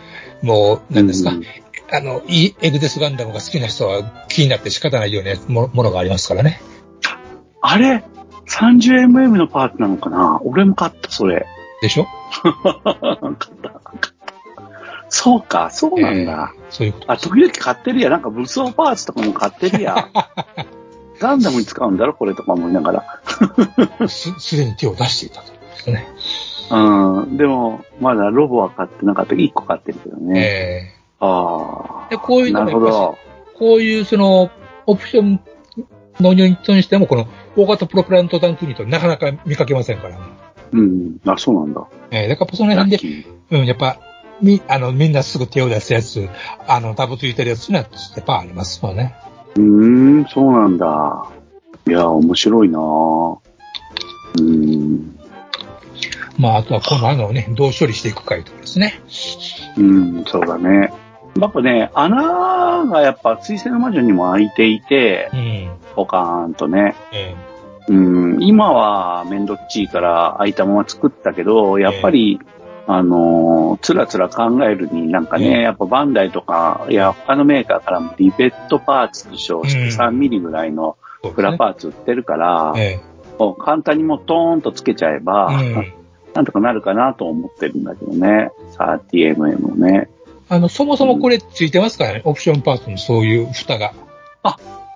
[0.43, 1.43] もう、何ですか、うん
[1.95, 6.61] あの、いいエグデスガンダムが好きな人は気になって仕方ないようなもものがありますからね。
[7.61, 8.03] あれ
[8.49, 10.40] ?30mm のパーツなのかな？
[10.45, 11.47] 俺も買った、それ。
[11.80, 12.07] でしょ？
[12.43, 13.80] 買った。
[15.11, 16.53] そうか、そうなんだ。
[16.55, 18.09] ええそういうことあ、時々買ってるや。
[18.09, 20.09] なんか武装パーツとかも買ってるや。
[21.20, 22.14] ガンダムに使うんだろ？
[22.14, 22.93] これとか思いなが
[24.01, 24.09] ら。
[24.09, 26.09] す、すでに手を出していたとですね。
[26.70, 27.36] うん。
[27.36, 29.34] でも、まだロボは買ってなかった。
[29.34, 30.40] 1個買ってるけどね。
[30.40, 33.18] えあえで、こういうのも
[33.55, 34.51] こういうその、
[34.87, 35.41] オプション
[36.20, 40.18] のユニットにしても、この大型プロペラントタンクユニットなかなか見かけませんから。
[40.73, 41.18] うん。
[41.25, 41.87] あ、そうなんだ。
[42.11, 43.27] ええだからその辺で。
[43.51, 43.99] うん、やっぱ、
[44.41, 46.29] み、あの、みんなすぐ手を出すやつ、
[46.66, 47.89] あの、ダブついてるやつには、や
[48.23, 49.14] っぱありますよね。
[49.55, 49.62] うー
[50.23, 51.31] ん、そうなんだ。
[51.87, 53.39] いや、面白いなぁ。
[54.39, 55.18] うーん。
[56.39, 59.01] まあ、あとはこの穴をね、どう処理していくかいうところですね。
[59.77, 60.93] うん、そうだね。
[61.39, 65.70] やっぱね、穴がやっぱ水星の魔女にも開いていてう、ん。
[65.95, 66.95] ポカーンとね。
[67.12, 67.35] え
[67.89, 72.41] うん、今はめんどっちいから開いたまま作ったけど、やっぱり、
[72.87, 83.01] あのーつらつら考えるになんかね、ええやっぱバンダイとか、いや、他のメーカーからもリベットパーツと称してうん3ミリぐらいのえプラパーツ売ってるから、え
[83.39, 85.51] もう簡単にもうトーンとつけちゃえば。
[86.35, 88.51] なんとかなるかなと思ってるんだけどね。
[88.78, 90.09] 30mm もね。
[90.53, 93.94] あの、そもそもこれついてますからね、オプションパーツにそういう蓋が。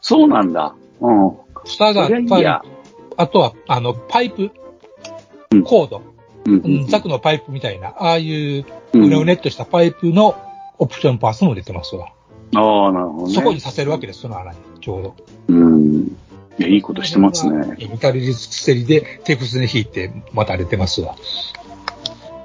[0.02, 0.74] そうなんだ。
[1.00, 1.32] うん。
[1.64, 2.62] 蓋がいいや。
[3.16, 4.50] あとは、あの、パイプ
[5.52, 6.02] うん、コード、
[6.44, 10.36] うんうんザクのパイプみたいな、ああいう、うねうねっとしたパイプの
[10.78, 12.12] オプションパーツも出てますわ。
[12.54, 13.32] ああ、なるほどね。
[13.32, 15.14] そこにさせるわけです、その穴に、ちょうど。
[15.48, 16.02] うん。
[16.58, 17.76] いや、いいことしてますね。
[17.78, 21.16] メタルリスセリでテープスで引いて、また出てますわ。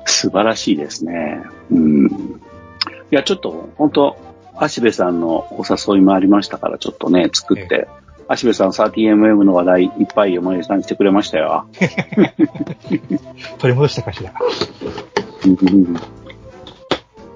[0.06, 1.42] 素晴らしいですね。
[1.72, 2.42] うん。
[3.12, 4.18] いや、ちょっと、本当
[4.56, 7.88] 足部さんのお誘いもありましたから、ちょっとね、作って、
[8.28, 11.66] 足部さん 30mm の話題いっぱい思い出さんしてくれましたよ。
[13.60, 14.34] 取り戻したかしら。
[15.46, 15.94] うん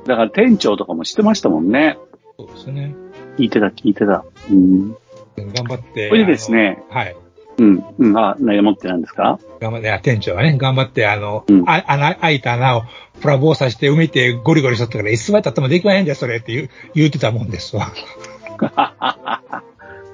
[0.05, 1.97] だから店長とかもしてましたもんね。
[2.37, 2.95] そうですね。
[3.37, 4.23] 聞いてた、聞いてた。
[4.51, 4.91] うん。
[5.35, 6.09] 頑張って。
[6.09, 6.83] これでですね。
[6.89, 7.15] はい。
[7.57, 7.83] うん。
[7.99, 8.17] うん。
[8.17, 9.39] あ、何持ってなんですか？
[9.59, 12.83] 頑張って、あ店長はね、頑張って、あの、うんあ穴、開いた穴を
[13.21, 17.87] プラボーさして埋めてゴリゴリしとったから、いつまで経ってもできまへんで、それって言う、言うてたもんですわ。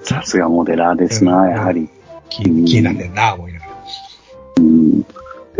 [0.03, 1.89] さすがモデラーですな、うんやはり。
[2.29, 3.71] 気気になんでんな、思いながら。
[4.57, 5.01] うん。
[5.01, 5.07] で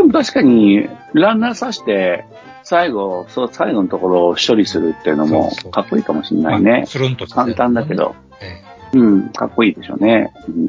[0.04, 2.24] も確かに、ランナーさして、
[2.64, 6.84] 最後、そう、最後のところを処理するっていうのもそうそうかっこいいかもしれないまあね。
[6.86, 7.94] スルンと簡単だけ。
[7.94, 8.14] ど。
[8.40, 8.62] え
[8.96, 10.32] うん、かっこいいでしょうね。
[10.48, 10.68] うん、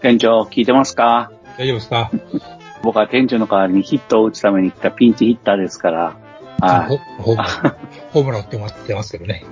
[0.00, 1.30] 店長、聞いてますか？
[1.58, 2.10] え大丈夫ですか？
[2.82, 6.16] 僕は店長の代わりにヒットを打つために来たピンチヒッターですから。
[6.60, 6.98] はい。
[7.22, 7.34] ほ
[8.12, 9.44] ホームラン、打ってますってますけどね。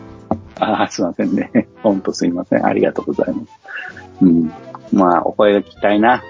[0.61, 1.51] ああ、すいませんね。
[1.82, 2.64] ほんとすいません。
[2.64, 4.22] ありがとうございます。
[4.22, 4.53] うん。
[4.92, 6.22] まあ、お声が聞きたいな。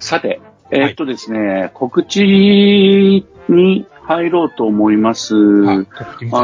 [0.00, 0.40] さて、
[0.70, 5.34] えーっとですね、告知に入ろうと思います。
[5.34, 5.38] あ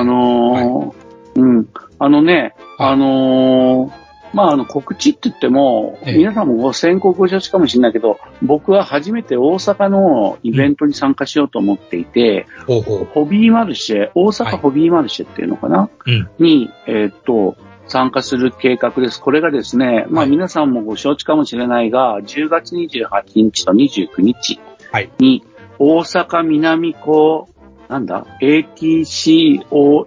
[0.05, 1.67] のーうん。
[1.99, 4.04] あのね、はいあのー
[4.35, 13.05] まあ、あの、告知って言っても、ええ皆さんもご先行ご承知かもしれないけど、僕は初めて大阪のイベントに参加しようと思っていて、ほうほう。
[13.05, 16.28] ホビーマルシェ、大はい阪ホビーマルシェっていうのかな、うん。
[16.39, 17.57] に、えーっと、
[17.87, 19.20] 参加する計画です。
[19.20, 24.59] これがですね、まあはい皆さんもご承知かもしれないが、10月28日と29日
[24.91, 25.11] はい。
[25.18, 25.45] に
[25.78, 27.49] 大阪南港、
[27.89, 30.05] なんだ ?ATCOSO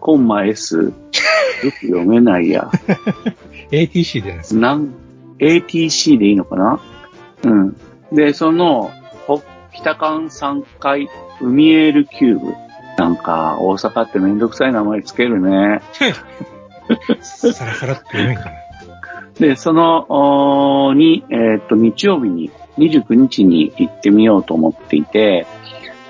[0.00, 0.94] コンマ S?
[1.64, 2.70] よく読めないや。
[3.70, 4.60] ATC でですね。
[4.60, 4.94] なん、
[5.38, 6.80] ATC でいいのかな？
[7.44, 7.76] うん。
[8.12, 8.90] で、その、
[9.26, 11.08] ほ北館3階
[11.40, 12.54] 海エールキューブ。
[12.98, 15.80] なんか、大阪ってめんどくさい名前つけるね。
[17.22, 18.50] さらさらって読めんかな。
[19.38, 25.46] で、その、に、えーっと、日曜日に、29日に行ってみようと思っていて、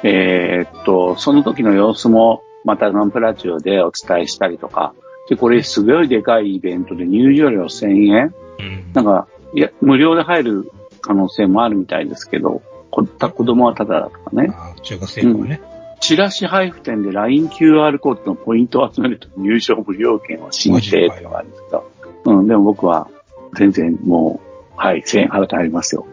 [0.02, 4.94] えーっと、その時の様子も、またガンプラジオでお伝えしたりとか、
[5.30, 8.92] で、これすごいでかいイベントで入場料1000円うん。
[8.92, 14.52] なんか、いや、無料で入る可能性もあるみたいですけど、こ子供はただだとかね。
[14.82, 15.60] 中学生とかね。
[16.00, 21.90] チラシ配布店で LINEQR コードのポイントを集めると入場無料券を申請とかあるんですけど、
[22.24, 23.08] うん、でも僕は
[23.54, 24.40] 全然も
[24.74, 26.06] う、はい、1000円払って入りますよ。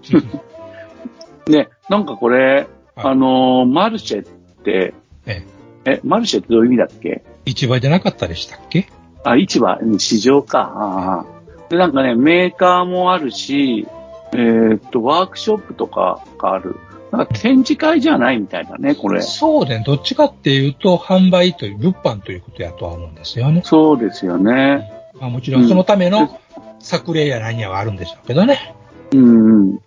[1.45, 4.25] で、なんかこれ、あのーマルシェっ
[4.63, 4.93] て、
[5.25, 5.43] え
[5.85, 7.23] え、マルシェってどういう意味だっけ？
[7.45, 8.87] 市場でなかったでしたっけ？
[9.31, 11.25] あ、市場、うん市場か。
[11.69, 13.87] で、なんかね、メーカーもあるし、
[14.33, 16.77] えーっと、ワークショップとかがある。
[17.11, 19.21] なんか展示会じゃないみたいだね、これ。
[19.21, 23.61] そうね、どっちかっていうと、販売という、物販ということやとは思うんですよね。
[23.63, 24.91] そうですよね。
[25.19, 26.39] まあもちろんそのための
[26.79, 28.75] 作例や何やはあるんでしょうけどね。
[29.13, 29.79] うん。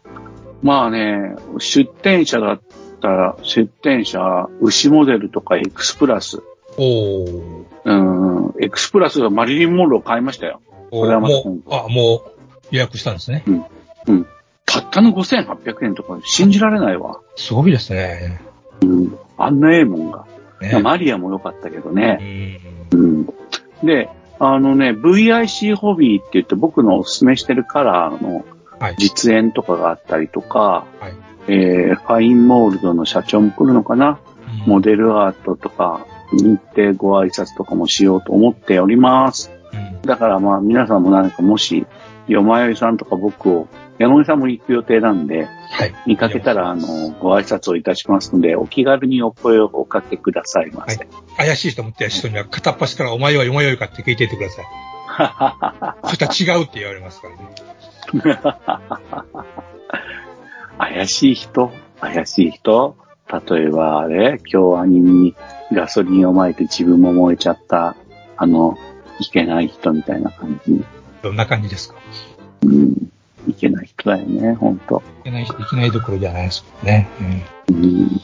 [0.63, 2.61] まあね、出店者だっ
[3.01, 6.43] たら、出店者、牛モデルとかエクスプラス。
[6.83, 7.65] おー。
[7.85, 10.61] うん、エクスプラスがマリリン・モンロー買いましたよ。
[10.91, 12.31] おこれはまたもう、あ、もう
[12.71, 13.45] 予約したんですね。
[14.07, 14.27] うん。
[14.65, 17.21] たったの5800円とか信じられないわ。
[17.37, 18.41] すごいですね。
[18.83, 19.19] うん。
[19.37, 20.27] あんなええもんが。
[20.61, 22.61] ねマリアも良かったけどうね。
[22.93, 22.97] ん。
[22.97, 23.27] うん。
[23.83, 24.09] で、
[24.39, 28.45] あのね、VIC ホビーって言って僕のおすすめしてるカラーの
[28.79, 28.97] はい。
[28.99, 31.13] 実演とかがあったりとか、はい。
[31.49, 34.21] えー、ファインモールドの社長も来るのかな？
[34.67, 39.51] モデルアートとか、日程ご挨拶とかもしようと思っております。
[39.73, 40.03] うん。
[40.03, 41.87] だからまあ皆さんも何かもし、
[42.29, 43.69] よまよいさんとか僕を、
[43.99, 45.95] 山本さんも行く予定なんで、はい。
[46.07, 51.09] 見かけたらあの、ご挨拶をいたしますので、お気軽にお声をおかけくださいませ。
[51.37, 54.65] 怪しいと思った人には片っ端からお前はよまよいかって聞いていてください。
[56.09, 57.51] そしたら違うって言われますからね。
[60.79, 61.71] 怪しい人？
[62.01, 62.97] 怪しい人？
[63.31, 65.37] 例えばあれ、京アニに
[65.73, 67.97] ガソリンを撒いて自分も燃えちゃった、
[68.37, 68.77] あの、
[69.21, 70.85] いけない人みたいな感じ。
[71.23, 71.97] どんな感じですか？
[72.63, 73.11] うん。
[73.49, 75.03] いけない人だよね、ほんと。
[75.21, 77.09] いけない人いけないどころじゃないですもんね。
[77.69, 77.77] うん。
[77.77, 78.21] うん。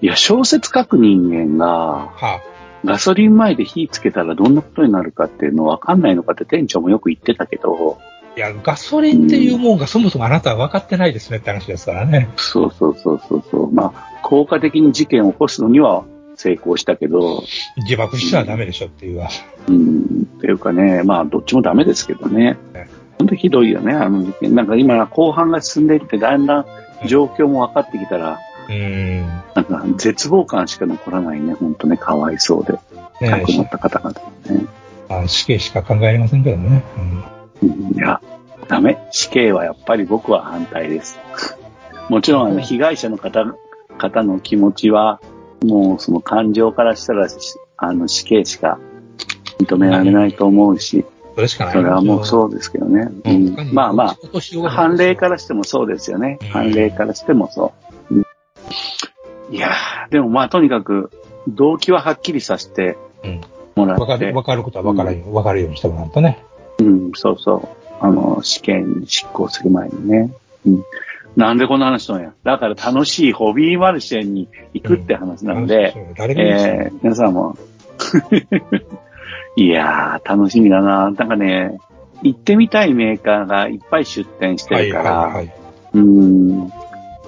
[0.00, 2.40] いや、小説書く人間が、は
[2.84, 8.07] ガソリン前で火つけたらどんなことになるかっていうのわかんないのかって店長もよく言ってたけど、あ。
[8.38, 12.30] いや、ガソリンっていうもんがそもそもあなたは分かってないですねって話ですからね。
[12.36, 13.72] そうそうそうそうそう。
[13.72, 16.04] まあ、効果的に事件を起こすのには
[16.36, 17.42] 成功したけど、
[17.78, 19.28] 自爆しちゃダメでしょっていうわ。
[19.66, 22.88] うん、っていうかね、まあ、どっちもダメですけどねね。
[23.18, 24.54] 本当ひどいよね、あの事件。
[24.54, 26.66] なんか今、後半が進んでいって、だんだん
[27.08, 29.26] 状況も分かってきたら、うん。
[29.56, 32.74] なんか絶望感しか残らないね、本当ね、かわいそうで。
[33.20, 34.12] ね亡くなった方々
[34.60, 34.66] ね。
[35.08, 36.84] まあ死刑しか考えられませんけどね。
[36.96, 37.37] うん。
[37.62, 38.20] うんいや、
[38.68, 38.98] ダメ。
[39.10, 41.18] 死刑はやっぱり僕は反対です。
[42.08, 43.44] もちろん、あの、被害者の方、
[43.98, 45.20] 方の気持ちは、
[45.64, 47.36] もうその感情からしたら、し
[47.76, 48.78] あの、死刑しか
[49.60, 51.04] 認められないと思うし、
[51.34, 51.72] それしかない。
[51.74, 53.08] それはもうそうですけどね。
[53.24, 53.56] ううんん。
[53.72, 54.16] まあま
[54.64, 56.48] あ、判例からしてもそうですよねうん。
[56.48, 57.72] 判例からしてもそ
[58.10, 58.14] う。
[58.14, 58.24] うん
[59.50, 61.10] いやー、でもまあとにかく、
[61.48, 63.40] 動機ははっきりさせてうん。
[63.76, 66.44] もらってわかる、、わかることはわからん、わかるようにしてもらうとね。
[66.78, 67.68] うん、そうそう。
[68.00, 70.30] あの、試験執行する前にね。
[70.66, 70.84] うん。
[71.36, 72.32] なんでこんな話したのや。
[72.42, 77.56] だから楽しいホビーマルシェに行くって話なので、そう誰が言いますえー、皆さんも、
[79.56, 81.10] いやー、楽しみだな。
[81.10, 81.78] なんかね、
[82.22, 85.54] 行ってみたいメーカーがいっぱい出店してはいるから、はいはい。
[85.94, 86.72] うん、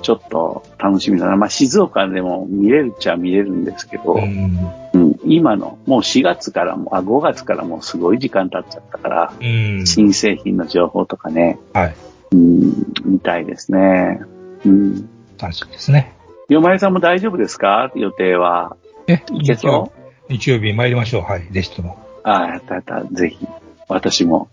[0.01, 1.37] ちょっと楽しみだな。
[1.37, 4.59] まあ、静岡でも見れるっちゃ見れるんですけど、うん。
[4.93, 9.87] うん、今の、もう4月からも、あ、5月からもうすごい時間経っちゃったから、うん。
[9.87, 11.97] 新製品の情報とかね、はい。
[12.33, 12.73] うん、
[13.05, 14.21] 見たいですね。
[14.65, 15.09] うん。
[15.39, 16.15] 楽しみですね。
[16.49, 17.93] よまえさんも大丈夫ですか？
[17.95, 18.77] 予定は。
[19.07, 19.93] え、いけそ
[20.29, 21.23] 日曜日参りましょう。
[21.23, 21.47] はい。
[21.51, 21.99] ぜひとも。
[22.25, 23.05] うああ、やったやった。
[23.05, 23.47] ぜひ。
[23.89, 24.49] 私も、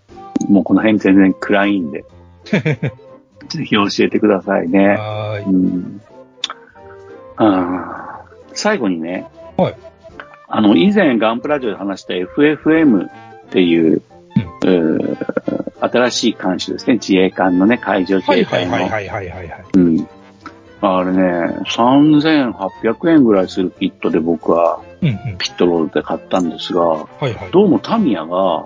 [0.49, 2.05] もうこの辺全然暗いんで。
[3.49, 4.89] ぜひ教えてくださいね。
[4.89, 5.43] はーい。
[5.43, 6.01] うん。
[7.37, 9.27] あー最後にね。
[9.57, 9.75] はい。
[10.47, 13.11] あの、以前ガンプラジオで話した FFM っ
[13.49, 14.01] ていう、
[14.63, 15.17] うー
[15.79, 16.93] 新しい艦種ですね。
[16.93, 18.73] 自衛艦のね、海上自はい衛隊の。
[18.73, 19.63] はいはいはいはいはいはい。
[19.75, 20.07] うん。
[20.79, 25.37] あれね、3800円ぐらいするキットで僕はうんうん。
[25.37, 27.51] ピットロールで買ったんですが、はいはい。
[27.51, 28.65] どうもタミヤが。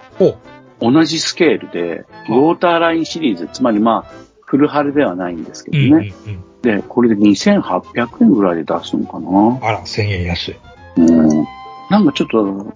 [0.79, 4.11] 同じスケールで、ウォーターラインシリーズ、つまりまあ、
[4.51, 6.13] フルハルではないんですけどうんうんね。
[6.27, 6.43] うん。
[6.61, 10.55] で、これで2800円ぐらいで出すのかなあら、1000円安い。
[10.97, 11.45] うん。
[11.89, 12.73] なんかちょっと、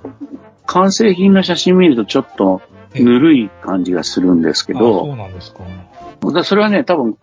[0.65, 2.61] 完成品の写真見るとちょっと
[2.93, 5.63] ぬるい感じがするんですけあそど、うなんですか。
[6.34, 7.17] だそれはね、多分、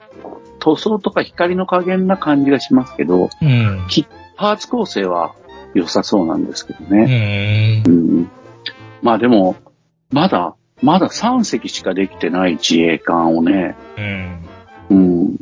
[0.59, 3.86] 塗装とか光の加減な感じがしますけど、うん。
[4.36, 5.34] パーツ構成は
[5.72, 7.82] 良さそうなんですけどうね。
[7.86, 8.30] うん。
[9.00, 9.57] まあでも、
[10.11, 14.49] まだ、まだ3隻しかできてない自衛艦をね、うん。
[14.91, 15.37] うん。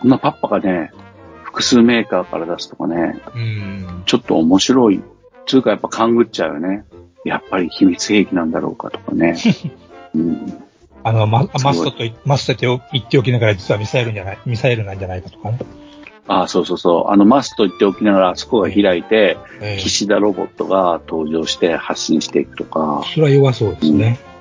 [0.00, 0.90] こんなパッパがね、
[1.42, 4.02] 複数メーカーから出すとかね、うん。
[4.06, 5.02] ちょっと面白い。
[5.46, 6.84] つうかやっぱ勘ぐっちゃうよね。
[7.24, 9.36] やっぱり秘密兵器なんだろうかとかね。
[10.14, 10.62] うん。
[11.04, 15.58] あの、ま、マストとい、マストと言っておきながら実はミサイルじゃない、ミサイルなんじゃないかとかね。
[16.28, 17.12] ああ、そうそうそう。
[17.12, 24.18] あの、マスと言っておきながら、あそこが開いて、ええ岸田ロボットが登場して発信していくとか、それは弱そうですね。
[24.30, 24.35] うん。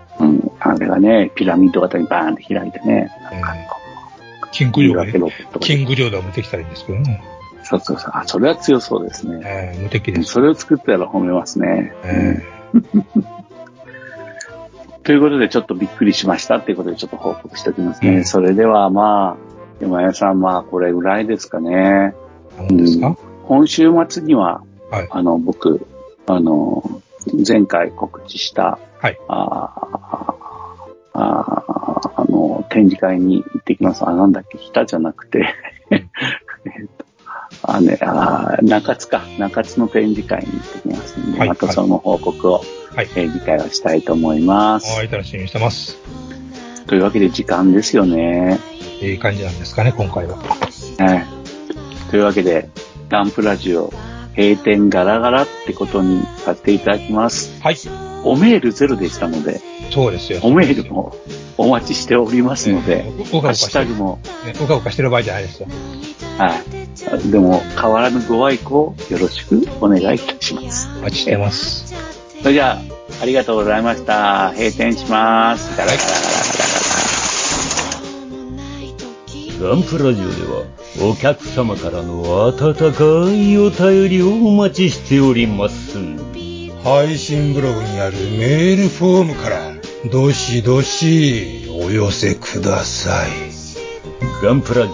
[0.60, 3.42] あれがね、ピラミッド型にバーンって開いてね、ええ
[4.52, 7.22] キングいいわリョーダけロボットがキングリョーダーもできたらいいんですけどね。
[7.64, 8.12] そうそうそう。
[8.14, 9.42] あ、それは強そうですね。
[9.44, 10.32] ええ無敵です。
[10.32, 11.94] それを作ったら褒めますね。
[12.04, 12.42] え
[15.04, 18.10] ということで、ちょっとびっくりしましたっていうことで、ちょっと報告しておきますね。
[18.10, 19.38] うんそれでは、まあ、
[19.82, 22.16] 山屋さん、まあ、これぐらいですかね。
[22.58, 25.86] えなんですか、今週末には、はいあの、僕、
[26.28, 27.02] あの、
[27.48, 34.04] 前回告知した、はいあーあーあの、展示会に行ってきます。
[34.04, 35.48] あ、なんだっけ、北じゃなくて、
[35.92, 36.02] えっ
[36.98, 37.06] と
[37.62, 39.22] あ、ね、あー中津か。
[39.38, 42.64] 中津の展示会に行ってきますので、はいまたその報告を、
[42.96, 44.98] はいえー次回はしたいと思います。
[44.98, 45.98] はい、楽しみにしてます。
[46.88, 48.60] というわけで時間ですよね。
[49.02, 50.38] いい感じなんですかね、今回は。
[50.38, 51.26] はい。
[52.10, 52.70] というわけで、
[53.10, 53.94] ダンプラジオ
[54.36, 57.62] 閉店ガラガラってことにさせていただきます。
[57.62, 57.78] はい。
[58.26, 59.62] おメールゼロでしたので、
[59.92, 60.40] そうですよ。
[60.42, 61.16] おメールも
[61.58, 65.68] お待ちしておりますので、ええうかうハッシュタグも、ねうかうかしてる場合じゃないですよ。
[66.38, 67.32] はい。
[67.32, 70.90] でも、変わらぬご愛顧よろしくお願いいたします。
[71.00, 71.94] お待ちしてます。
[72.42, 72.82] それじゃあ、
[73.22, 74.52] ありがとうございました。
[74.52, 75.78] 閉店します。
[75.78, 76.76] ガラガラガラガラガラ。
[79.58, 80.66] ガンプラジオでは
[81.02, 85.98] お客様からの温かいお便りをお待ちしております。
[86.86, 89.74] 配信ブログにあるメールフォームから、
[90.12, 93.32] どしどしお寄せください。
[94.44, 94.94] ガンプラジ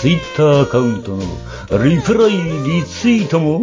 [0.00, 3.60] ツイッターアカウントのリプライリツイートも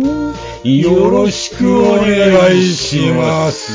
[0.64, 3.72] よろしくお願いします。